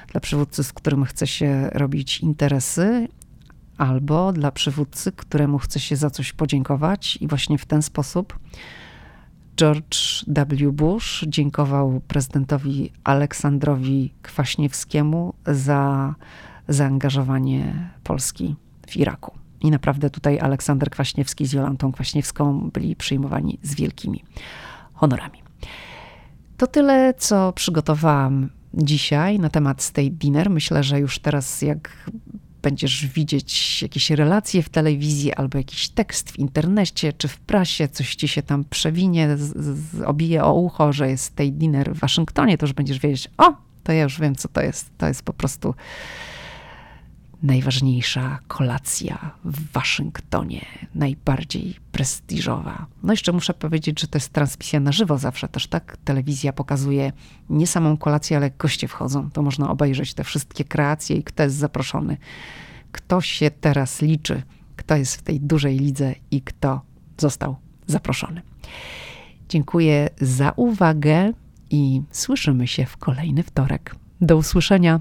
dla 0.08 0.20
przywódcy, 0.20 0.64
z 0.64 0.72
którym 0.72 1.04
chce 1.04 1.26
się 1.26 1.70
robić 1.72 2.20
interesy, 2.20 3.08
albo 3.78 4.32
dla 4.32 4.52
przywódcy, 4.52 5.12
któremu 5.12 5.58
chce 5.58 5.80
się 5.80 5.96
za 5.96 6.10
coś 6.10 6.32
podziękować, 6.32 7.18
i 7.20 7.28
właśnie 7.28 7.58
w 7.58 7.66
ten 7.66 7.82
sposób 7.82 8.38
George 9.56 10.24
W. 10.26 10.72
Bush 10.72 11.24
dziękował 11.28 12.00
prezydentowi 12.08 12.92
Aleksandrowi 13.04 14.14
Kwaśniewskiemu 14.22 15.34
za 15.46 16.14
zaangażowanie 16.68 17.90
Polski 18.04 18.56
w 18.88 18.96
Iraku. 18.96 19.47
I 19.60 19.70
naprawdę 19.70 20.10
tutaj 20.10 20.40
Aleksander 20.40 20.90
Kwaśniewski 20.90 21.46
z 21.46 21.52
Jolantą 21.52 21.92
Kwaśniewską 21.92 22.70
byli 22.70 22.96
przyjmowani 22.96 23.58
z 23.62 23.74
wielkimi 23.74 24.24
honorami. 24.94 25.42
To 26.56 26.66
tyle, 26.66 27.14
co 27.14 27.52
przygotowałam 27.52 28.50
dzisiaj 28.74 29.38
na 29.38 29.48
temat 29.48 29.82
State 29.82 30.10
Dinner. 30.10 30.50
Myślę, 30.50 30.82
że 30.82 31.00
już 31.00 31.18
teraz, 31.18 31.62
jak 31.62 32.10
będziesz 32.62 33.06
widzieć 33.06 33.82
jakieś 33.82 34.10
relacje 34.10 34.62
w 34.62 34.68
telewizji 34.68 35.34
albo 35.34 35.58
jakiś 35.58 35.88
tekst 35.88 36.30
w 36.30 36.38
internecie 36.38 37.12
czy 37.12 37.28
w 37.28 37.38
prasie, 37.38 37.88
coś 37.88 38.14
ci 38.14 38.28
się 38.28 38.42
tam 38.42 38.64
przewinie, 38.64 39.36
z, 39.36 39.56
z, 39.56 40.02
obije 40.02 40.44
o 40.44 40.54
ucho, 40.54 40.92
że 40.92 41.10
jest 41.10 41.24
State 41.24 41.50
Dinner 41.50 41.94
w 41.94 41.98
Waszyngtonie, 41.98 42.58
to 42.58 42.66
już 42.66 42.72
będziesz 42.72 42.98
wiedzieć, 42.98 43.30
o, 43.38 43.54
to 43.84 43.92
ja 43.92 44.02
już 44.02 44.20
wiem, 44.20 44.34
co 44.34 44.48
to 44.48 44.60
jest. 44.60 44.90
To 44.98 45.08
jest 45.08 45.22
po 45.22 45.32
prostu 45.32 45.74
najważniejsza 47.42 48.38
kolacja 48.48 49.30
w 49.44 49.72
Waszyngtonie, 49.72 50.66
najbardziej 50.94 51.76
prestiżowa. 51.92 52.86
No 53.02 53.12
jeszcze 53.12 53.32
muszę 53.32 53.54
powiedzieć, 53.54 54.00
że 54.00 54.06
to 54.06 54.18
jest 54.18 54.32
transmisja 54.32 54.80
na 54.80 54.92
żywo 54.92 55.18
zawsze 55.18 55.48
też, 55.48 55.66
tak? 55.66 55.96
Telewizja 56.04 56.52
pokazuje 56.52 57.12
nie 57.50 57.66
samą 57.66 57.96
kolację, 57.96 58.36
ale 58.36 58.50
goście 58.50 58.88
wchodzą. 58.88 59.30
To 59.30 59.42
można 59.42 59.70
obejrzeć 59.70 60.14
te 60.14 60.24
wszystkie 60.24 60.64
kreacje 60.64 61.16
i 61.16 61.24
kto 61.24 61.42
jest 61.42 61.56
zaproszony. 61.56 62.16
Kto 62.92 63.20
się 63.20 63.50
teraz 63.50 64.02
liczy, 64.02 64.42
kto 64.76 64.96
jest 64.96 65.16
w 65.16 65.22
tej 65.22 65.40
dużej 65.40 65.78
lidze 65.78 66.14
i 66.30 66.42
kto 66.42 66.80
został 67.18 67.56
zaproszony. 67.86 68.42
Dziękuję 69.48 70.10
za 70.20 70.52
uwagę 70.56 71.32
i 71.70 72.02
słyszymy 72.10 72.66
się 72.66 72.86
w 72.86 72.96
kolejny 72.96 73.42
wtorek. 73.42 73.94
Do 74.20 74.36
usłyszenia. 74.36 75.00